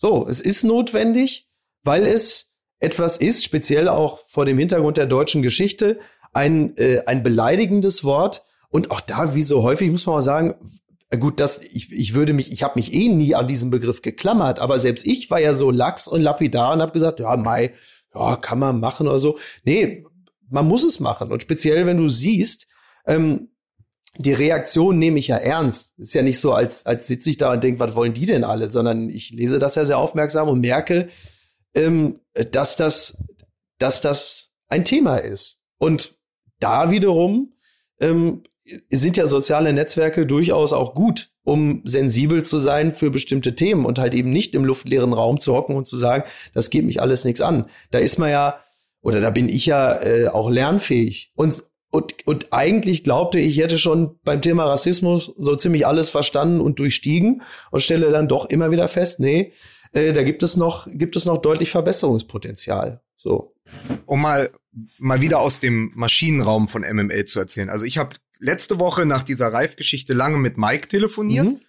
[0.00, 1.46] So, es ist notwendig,
[1.84, 6.00] weil es etwas ist, speziell auch vor dem Hintergrund der deutschen Geschichte,
[6.32, 8.42] ein, äh, ein beleidigendes Wort.
[8.70, 10.54] Und auch da, wie so häufig, muss man mal sagen,
[11.18, 14.58] gut, das, ich, ich würde mich, ich habe mich eh nie an diesen Begriff geklammert,
[14.58, 17.74] aber selbst ich war ja so lax und lapidar und habe gesagt, ja, Mai,
[18.14, 19.38] ja, kann man machen oder so.
[19.64, 20.06] Nee,
[20.48, 21.30] man muss es machen.
[21.30, 22.68] Und speziell, wenn du siehst,
[23.04, 23.50] ähm,
[24.18, 25.98] die Reaktion nehme ich ja ernst.
[25.98, 28.44] Ist ja nicht so, als, als sitze ich da und denke, was wollen die denn
[28.44, 31.08] alle, sondern ich lese das ja sehr aufmerksam und merke,
[31.74, 33.22] ähm, dass das,
[33.78, 35.60] dass das ein Thema ist.
[35.78, 36.16] Und
[36.58, 37.54] da wiederum
[38.00, 38.42] ähm,
[38.90, 43.98] sind ja soziale Netzwerke durchaus auch gut, um sensibel zu sein für bestimmte Themen und
[43.98, 47.24] halt eben nicht im luftleeren Raum zu hocken und zu sagen, das geht mich alles
[47.24, 47.66] nichts an.
[47.90, 48.60] Da ist man ja,
[49.02, 51.32] oder da bin ich ja äh, auch lernfähig.
[51.34, 56.08] Und und, und eigentlich glaubte ich, ich hätte schon beim Thema Rassismus so ziemlich alles
[56.08, 59.52] verstanden und durchstiegen und stelle dann doch immer wieder fest, nee,
[59.92, 63.00] äh, da gibt es noch, gibt es noch deutlich Verbesserungspotenzial.
[63.16, 63.54] So.
[64.06, 64.50] Um mal,
[64.98, 67.68] mal wieder aus dem Maschinenraum von MML zu erzählen.
[67.68, 71.46] Also ich habe letzte Woche nach dieser Reif-Geschichte lange mit Mike telefoniert.
[71.46, 71.60] Mhm.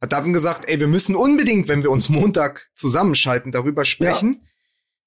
[0.00, 4.48] Hat dann gesagt, ey, wir müssen unbedingt, wenn wir uns Montag zusammenschalten, darüber sprechen, ja.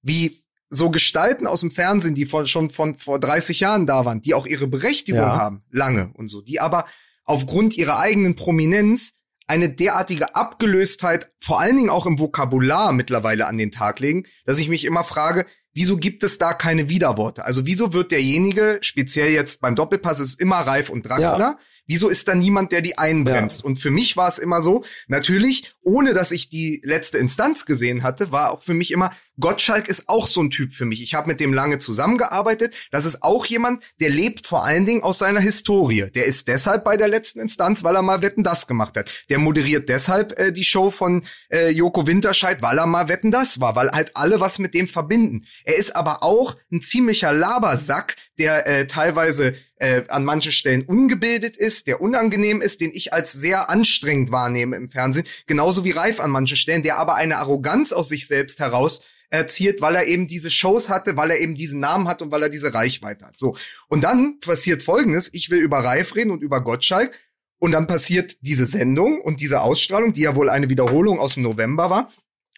[0.03, 0.38] wie
[0.69, 4.33] so Gestalten aus dem Fernsehen, die von, schon von vor 30 Jahren da waren, die
[4.33, 5.37] auch ihre Berechtigung ja.
[5.37, 6.85] haben, lange und so, die aber
[7.25, 9.13] aufgrund ihrer eigenen Prominenz
[9.47, 14.59] eine derartige Abgelöstheit, vor allen Dingen auch im Vokabular mittlerweile an den Tag legen, dass
[14.59, 17.45] ich mich immer frage, wieso gibt es da keine Widerworte?
[17.45, 21.59] Also wieso wird derjenige, speziell jetzt beim Doppelpass ist es immer Reif und Draxler, ja.
[21.89, 23.61] Wieso ist da niemand, der die einbremst?
[23.61, 23.65] Ja.
[23.65, 28.03] Und für mich war es immer so, natürlich, ohne dass ich die letzte Instanz gesehen
[28.03, 31.01] hatte, war auch für mich immer, Gottschalk ist auch so ein Typ für mich.
[31.01, 32.73] Ich habe mit dem lange zusammengearbeitet.
[32.91, 36.11] Das ist auch jemand, der lebt vor allen Dingen aus seiner Historie.
[36.13, 39.09] Der ist deshalb bei der letzten Instanz, weil er mal Wetten das gemacht hat.
[39.29, 43.59] Der moderiert deshalb äh, die Show von äh, Joko Winterscheid, weil er mal Wetten das
[43.59, 45.45] war, weil halt alle was mit dem verbinden.
[45.63, 51.57] Er ist aber auch ein ziemlicher Labersack, der äh, teilweise äh, an manchen Stellen ungebildet
[51.57, 56.19] ist, der unangenehm ist, den ich als sehr anstrengend wahrnehme im Fernsehen, genauso wie Reif
[56.19, 60.27] an manchen Stellen, der aber eine Arroganz aus sich selbst heraus erzielt, weil er eben
[60.27, 63.37] diese Shows hatte, weil er eben diesen Namen hat und weil er diese Reichweite hat.
[63.37, 63.55] So.
[63.87, 65.29] Und dann passiert Folgendes.
[65.33, 67.17] Ich will über Reif reden und über Gottschalk.
[67.59, 71.43] Und dann passiert diese Sendung und diese Ausstrahlung, die ja wohl eine Wiederholung aus dem
[71.43, 72.09] November war.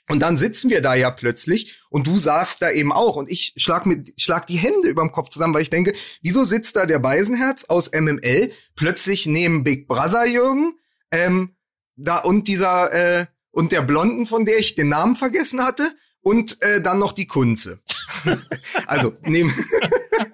[0.09, 3.53] Und dann sitzen wir da ja plötzlich und du saßt da eben auch und ich
[3.55, 6.99] schlag mit schlag die Hände überm Kopf zusammen, weil ich denke, wieso sitzt da der
[6.99, 10.73] Beisenherz aus MML plötzlich neben Big Brother Jürgen
[11.11, 11.55] ähm,
[11.95, 16.61] da und dieser äh, und der Blonden, von der ich den Namen vergessen hatte und
[16.61, 17.79] äh, dann noch die Kunze.
[18.87, 19.53] also neben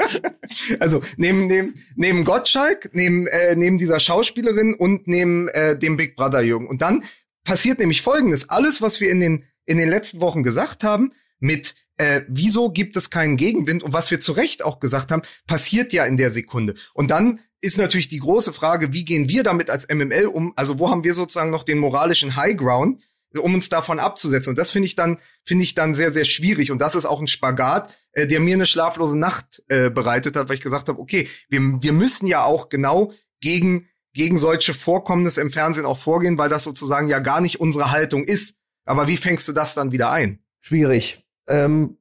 [0.80, 6.16] also neben neben neben Gottschalk, neben äh, neben dieser Schauspielerin und neben äh, dem Big
[6.16, 7.04] Brother Jürgen und dann
[7.44, 11.76] passiert nämlich Folgendes: Alles, was wir in den in den letzten Wochen gesagt haben, mit
[11.98, 15.94] äh, wieso gibt es keinen Gegenwind und was wir zu Recht auch gesagt haben, passiert
[15.94, 16.76] ja in der Sekunde.
[16.94, 20.54] Und dann ist natürlich die große Frage, wie gehen wir damit als MML um?
[20.56, 23.02] Also wo haben wir sozusagen noch den moralischen High Ground,
[23.36, 24.52] um uns davon abzusetzen?
[24.52, 26.72] Und das finde ich dann finde ich dann sehr sehr schwierig.
[26.72, 30.50] Und das ist auch ein Spagat, äh, der mir eine schlaflose Nacht äh, bereitet hat,
[30.50, 35.42] weil ich gesagt habe, okay, wir wir müssen ja auch genau gegen gegen solche Vorkommnisse
[35.42, 38.58] im Fernsehen auch vorgehen, weil das sozusagen ja gar nicht unsere Haltung ist.
[38.86, 40.40] Aber wie fängst du das dann wieder ein?
[40.62, 41.24] Schwierig.
[41.48, 41.98] Ähm,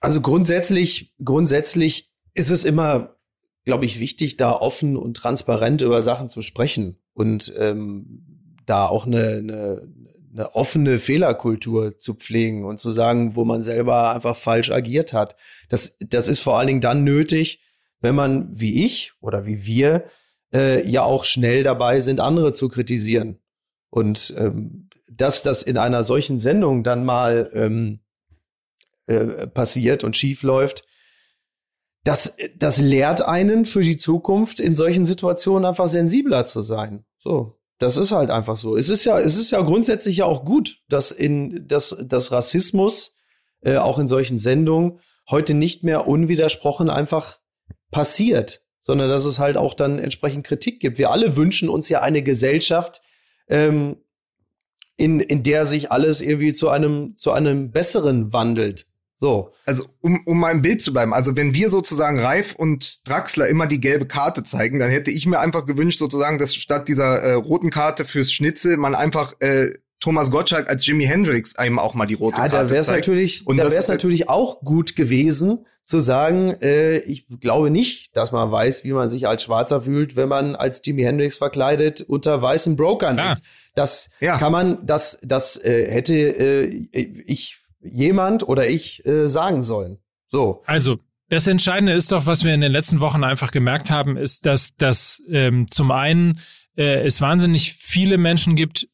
[0.00, 3.17] also grundsätzlich, grundsätzlich ist es immer,
[3.68, 8.24] glaube ich, wichtig, da offen und transparent über Sachen zu sprechen und ähm,
[8.64, 9.88] da auch eine, eine,
[10.32, 15.36] eine offene Fehlerkultur zu pflegen und zu sagen, wo man selber einfach falsch agiert hat.
[15.68, 17.60] Das, das ist vor allen Dingen dann nötig,
[18.00, 20.04] wenn man, wie ich oder wie wir,
[20.54, 23.38] äh, ja auch schnell dabei sind, andere zu kritisieren.
[23.90, 28.00] Und ähm, dass das in einer solchen Sendung dann mal ähm,
[29.08, 30.87] äh, passiert und schief läuft,
[32.04, 37.04] das, das lehrt einen für die Zukunft in solchen Situationen einfach sensibler zu sein.
[37.18, 38.76] So, das ist halt einfach so.
[38.76, 43.14] Es ist ja, es ist ja grundsätzlich ja auch gut, dass in dass, dass Rassismus
[43.60, 47.38] äh, auch in solchen Sendungen heute nicht mehr unwidersprochen einfach
[47.90, 50.98] passiert, sondern dass es halt auch dann entsprechend Kritik gibt.
[50.98, 53.00] Wir alle wünschen uns ja eine Gesellschaft,
[53.48, 53.96] ähm,
[54.96, 58.87] in, in der sich alles irgendwie zu einem, zu einem besseren wandelt.
[59.20, 59.52] So.
[59.66, 63.48] Also, um, um mal im Bild zu bleiben, also wenn wir sozusagen Reif und Draxler
[63.48, 67.20] immer die gelbe Karte zeigen, dann hätte ich mir einfach gewünscht, sozusagen, dass statt dieser
[67.20, 71.94] äh, roten Karte fürs Schnitzel man einfach äh, Thomas Gottschalk als Jimi Hendrix einem auch
[71.94, 73.08] mal die rote ja, Karte da wär's zeigt.
[73.08, 78.14] Natürlich, und da wäre es natürlich auch gut gewesen, zu sagen, äh, ich glaube nicht,
[78.14, 82.02] dass man weiß, wie man sich als Schwarzer fühlt, wenn man als Jimi Hendrix verkleidet
[82.02, 83.32] unter weißen Brokern ja.
[83.32, 83.42] ist.
[83.74, 84.36] Das ja.
[84.36, 89.98] kann man, das, das äh, hätte äh, ich jemand oder ich äh, sagen sollen.
[90.30, 90.62] So.
[90.66, 90.98] Also
[91.28, 94.74] das Entscheidende ist doch, was wir in den letzten Wochen einfach gemerkt haben, ist, dass,
[94.76, 96.40] dass ähm, zum einen
[96.76, 98.88] äh, es wahnsinnig viele Menschen gibt,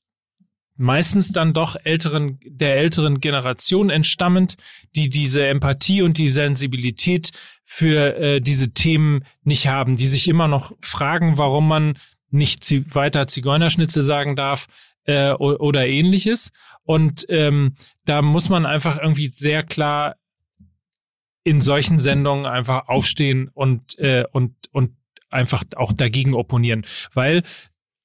[0.77, 4.57] meistens dann doch älteren, der älteren Generation entstammend,
[4.97, 7.31] die diese Empathie und die Sensibilität
[7.65, 11.97] für äh, diese Themen nicht haben, die sich immer noch fragen, warum man
[12.31, 14.67] nicht weiter Zigeunerschnitze sagen darf
[15.05, 16.53] äh, oder ähnliches.
[16.83, 17.75] Und ähm,
[18.05, 20.17] da muss man einfach irgendwie sehr klar
[21.45, 24.97] in solchen Sendungen einfach aufstehen und äh, und und
[25.31, 27.43] einfach auch dagegen opponieren, weil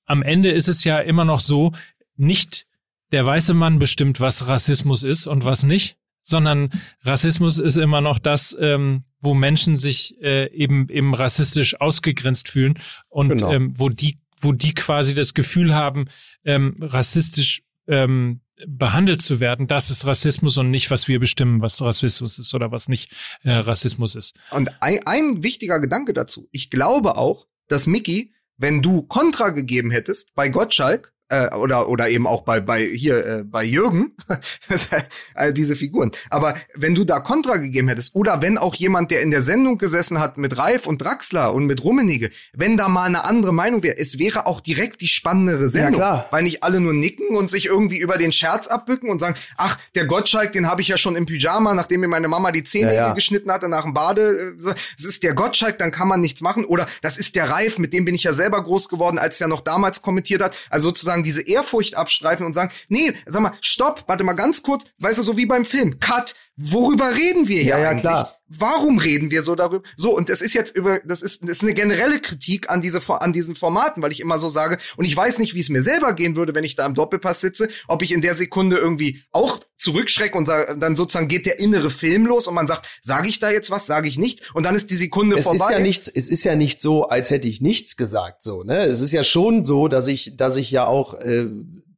[0.06, 1.72] am Ende ist es ja immer noch so,
[2.18, 2.66] nicht
[3.12, 6.72] der weiße Mann bestimmt, was Rassismus ist und was nicht, sondern
[7.04, 12.80] Rassismus ist immer noch das, ähm, wo Menschen sich äh, eben eben rassistisch ausgegrenzt fühlen
[13.08, 13.52] und genau.
[13.52, 16.06] ähm, wo die wo die quasi das Gefühl haben,
[16.44, 21.82] ähm, rassistisch ähm, behandelt zu werden, das ist Rassismus und nicht, was wir bestimmen, was
[21.82, 23.12] Rassismus ist oder was nicht
[23.44, 24.36] äh, Rassismus ist.
[24.52, 26.48] Und ein, ein wichtiger Gedanke dazu.
[26.52, 32.10] Ich glaube auch, dass Mickey, wenn du Kontra gegeben hättest bei Gottschalk, äh, oder oder
[32.10, 34.16] eben auch bei bei hier äh, bei Jürgen
[35.34, 36.12] also diese Figuren.
[36.30, 39.78] Aber wenn du da Kontra gegeben hättest oder wenn auch jemand, der in der Sendung
[39.78, 43.84] gesessen hat mit Reif und Draxler und mit Rummenigge, wenn da mal eine andere Meinung
[43.84, 46.28] wäre, es wäre auch direkt die spannendere Sendung, ja, klar.
[46.32, 49.78] weil nicht alle nur nicken und sich irgendwie über den Scherz abbücken und sagen, ach
[49.96, 52.94] der Gottschalk, den habe ich ja schon im Pyjama, nachdem mir meine Mama die Zähne
[52.94, 53.14] ja, ja.
[53.14, 54.56] geschnitten hatte nach dem Bade.
[54.98, 56.66] Es ist der Gottschalk, dann kann man nichts machen.
[56.66, 59.48] Oder das ist der Reif, mit dem bin ich ja selber groß geworden, als er
[59.48, 60.56] noch damals kommentiert hat.
[60.70, 64.63] Also sozusagen sozusagen diese Ehrfurcht abstreifen und sagen, nee, sag mal, stopp, warte mal ganz
[64.63, 68.01] kurz, weißt du, so wie beim Film, Cut, worüber reden wir hier ja, ja, eigentlich?
[68.01, 68.36] Klar.
[68.51, 69.84] Warum reden wir so darüber?
[69.95, 72.99] So, und das ist jetzt über, das ist, das ist eine generelle Kritik an diese,
[73.22, 75.84] an diesen Formaten, weil ich immer so sage, und ich weiß nicht, wie es mir
[75.84, 79.22] selber gehen würde, wenn ich da im Doppelpass sitze, ob ich in der Sekunde irgendwie
[79.32, 83.30] auch zurückschrecke und sage, dann sozusagen geht der innere Film los und man sagt, sage
[83.30, 85.66] ich da jetzt was, sage ich nicht, und dann ist die Sekunde es vorbei.
[85.66, 88.86] Ist ja nichts, es ist ja nicht so, als hätte ich nichts gesagt, so, ne?
[88.86, 91.45] Es ist ja schon so, dass ich, dass ich ja auch äh,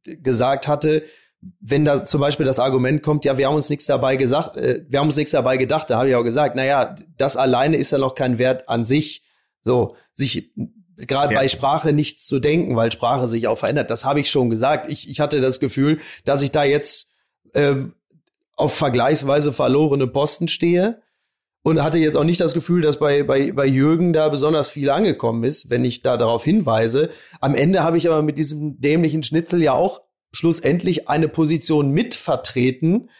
[0.04, 1.04] gesagt hatte,
[1.60, 4.84] wenn da zum Beispiel das Argument kommt, ja, wir haben uns nichts dabei gesagt, äh,
[4.88, 7.90] wir haben uns nichts dabei gedacht, da habe ich auch gesagt, naja, das alleine ist
[7.90, 9.22] ja noch kein Wert an sich,
[9.62, 10.52] so, sich
[10.96, 11.40] gerade ja.
[11.40, 13.90] bei Sprache nichts zu denken, weil Sprache sich auch verändert.
[13.90, 14.90] Das habe ich schon gesagt.
[14.90, 17.08] Ich, ich hatte das Gefühl, dass ich da jetzt
[17.54, 17.94] ähm,
[18.56, 21.02] auf vergleichsweise verlorene Posten stehe
[21.62, 24.90] und hatte jetzt auch nicht das Gefühl, dass bei, bei, bei Jürgen da besonders viel
[24.90, 27.10] angekommen ist, wenn ich da darauf hinweise.
[27.40, 30.02] Am Ende habe ich aber mit diesem dämlichen Schnitzel ja auch
[30.32, 33.10] schlussendlich eine Position mitvertreten,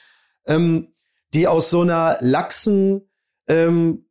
[0.47, 0.89] ähm,
[1.35, 3.11] die aus so einer laxen,
[3.47, 4.07] ähm,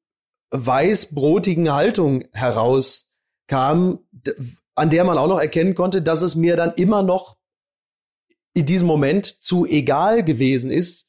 [0.51, 3.99] weißbrotigen Haltung herauskam,
[4.75, 7.37] an der man auch noch erkennen konnte, dass es mir dann immer noch
[8.53, 11.07] in diesem Moment zu egal gewesen ist,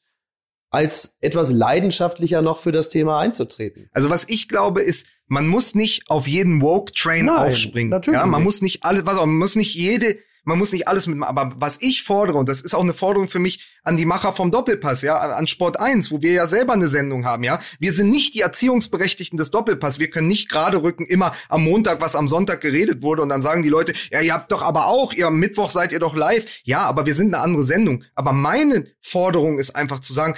[0.71, 3.91] als etwas leidenschaftlicher noch für das Thema einzutreten.
[3.93, 7.91] Also was ich glaube ist, man muss nicht auf jeden Woke Train Nein, aufspringen.
[7.91, 8.45] Natürlich ja, man nicht.
[8.45, 11.53] muss nicht alles, was auch, man muss nicht jede man muss nicht alles mit, aber
[11.57, 14.51] was ich fordere, und das ist auch eine Forderung für mich an die Macher vom
[14.51, 17.61] Doppelpass, ja, an Sport 1, wo wir ja selber eine Sendung haben, ja.
[17.79, 19.99] Wir sind nicht die Erziehungsberechtigten des Doppelpass.
[19.99, 23.43] Wir können nicht gerade rücken immer am Montag, was am Sonntag geredet wurde, und dann
[23.43, 26.15] sagen die Leute, ja, ihr habt doch aber auch, ihr am Mittwoch seid ihr doch
[26.15, 26.45] live.
[26.65, 28.05] Ja, aber wir sind eine andere Sendung.
[28.15, 30.35] Aber meine Forderung ist einfach zu sagen,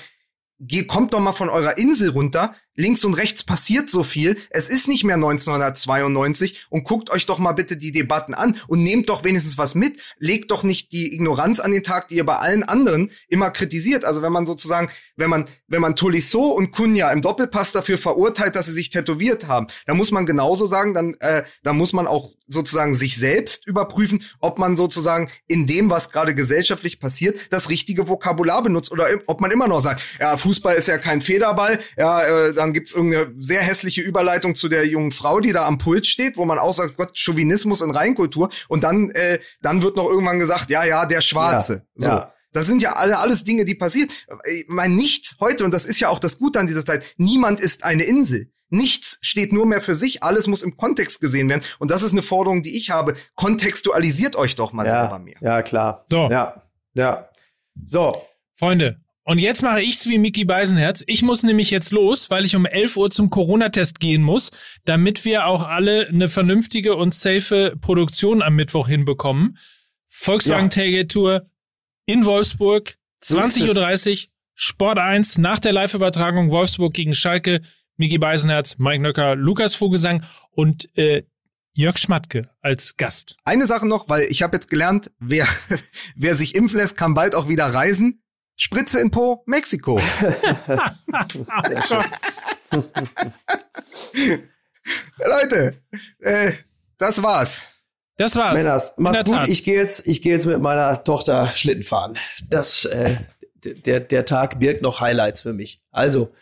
[0.60, 4.36] Geh, kommt doch mal von eurer Insel runter, links und rechts passiert so viel.
[4.50, 8.82] Es ist nicht mehr 1992 und guckt euch doch mal bitte die Debatten an und
[8.82, 10.00] nehmt doch wenigstens was mit.
[10.18, 14.04] Legt doch nicht die Ignoranz an den Tag, die ihr bei allen anderen immer kritisiert.
[14.04, 18.56] Also wenn man sozusagen, wenn man, wenn man Tolisso und Kunja im Doppelpass dafür verurteilt,
[18.56, 22.06] dass sie sich tätowiert haben, dann muss man genauso sagen, dann, äh, dann muss man
[22.06, 27.70] auch sozusagen sich selbst überprüfen, ob man sozusagen in dem, was gerade gesellschaftlich passiert, das
[27.70, 31.78] richtige Vokabular benutzt oder ob man immer noch sagt, ja, Fußball ist ja kein Federball,
[31.96, 35.78] ja, äh, dann gibt's irgendeine sehr hässliche Überleitung zu der jungen Frau, die da am
[35.78, 38.48] Pult steht, wo man auch sagt, Gott, Chauvinismus in Reinkultur.
[38.68, 41.86] Und dann, äh, dann wird noch irgendwann gesagt, ja, ja, der Schwarze.
[41.96, 42.08] Ja, so.
[42.08, 42.34] Ja.
[42.52, 44.08] Das sind ja alle alles Dinge, die passieren.
[44.50, 47.60] Ich meine, nichts heute, und das ist ja auch das Gute an dieser Zeit, niemand
[47.60, 48.52] ist eine Insel.
[48.70, 51.62] Nichts steht nur mehr für sich, alles muss im Kontext gesehen werden.
[51.78, 53.14] Und das ist eine Forderung, die ich habe.
[53.34, 55.36] Kontextualisiert euch doch mal ja, selber mehr.
[55.40, 56.04] Ja, klar.
[56.08, 56.30] So.
[56.30, 56.62] Ja,
[56.94, 57.28] ja.
[57.84, 58.22] So.
[58.54, 61.02] Freunde, und jetzt mache ich's wie Mickey Beisenherz.
[61.06, 64.50] Ich muss nämlich jetzt los, weil ich um 11 Uhr zum Corona-Test gehen muss,
[64.84, 69.58] damit wir auch alle eine vernünftige und safe Produktion am Mittwoch hinbekommen.
[70.06, 71.04] Volkswagen ja.
[71.04, 71.46] Tour
[72.06, 77.62] in Wolfsburg, 20.30 Uhr, Sport 1 nach der Live-Übertragung Wolfsburg gegen Schalke.
[77.96, 81.22] Mickey Beisenherz, Mike Nöcker, Lukas Vogelsang und äh,
[81.74, 83.36] Jörg Schmatke als Gast.
[83.44, 85.46] Eine Sache noch, weil ich habe jetzt gelernt, wer,
[86.16, 88.23] wer sich impfen lässt, kann bald auch wieder reisen.
[88.56, 89.98] Spritze in Po, Mexiko.
[95.18, 95.74] Leute,
[96.20, 96.52] äh,
[96.98, 97.66] das war's.
[98.16, 98.54] Das war's.
[98.54, 99.48] Männers, macht's gut.
[99.48, 102.16] Ich gehe jetzt, ich gehe jetzt mit meiner Tochter Schlitten fahren.
[102.48, 103.16] Das, äh,
[103.64, 105.80] der, der Tag birgt noch Highlights für mich.
[105.90, 106.32] Also,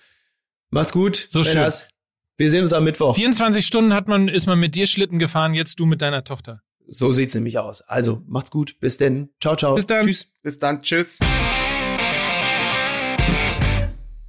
[0.70, 1.26] macht's gut.
[1.28, 1.80] So Männers.
[1.80, 1.88] schön.
[2.36, 3.14] Wir sehen uns am Mittwoch.
[3.14, 6.62] 24 Stunden hat man, ist man mit dir Schlitten gefahren, jetzt du mit deiner Tochter.
[6.86, 7.80] So sieht's nämlich aus.
[7.82, 8.78] Also, macht's gut.
[8.80, 9.30] Bis denn.
[9.40, 9.74] Ciao, ciao.
[9.74, 10.04] Bis dann.
[10.04, 10.28] Tschüss.
[10.42, 10.82] Bis dann.
[10.82, 11.18] Tschüss.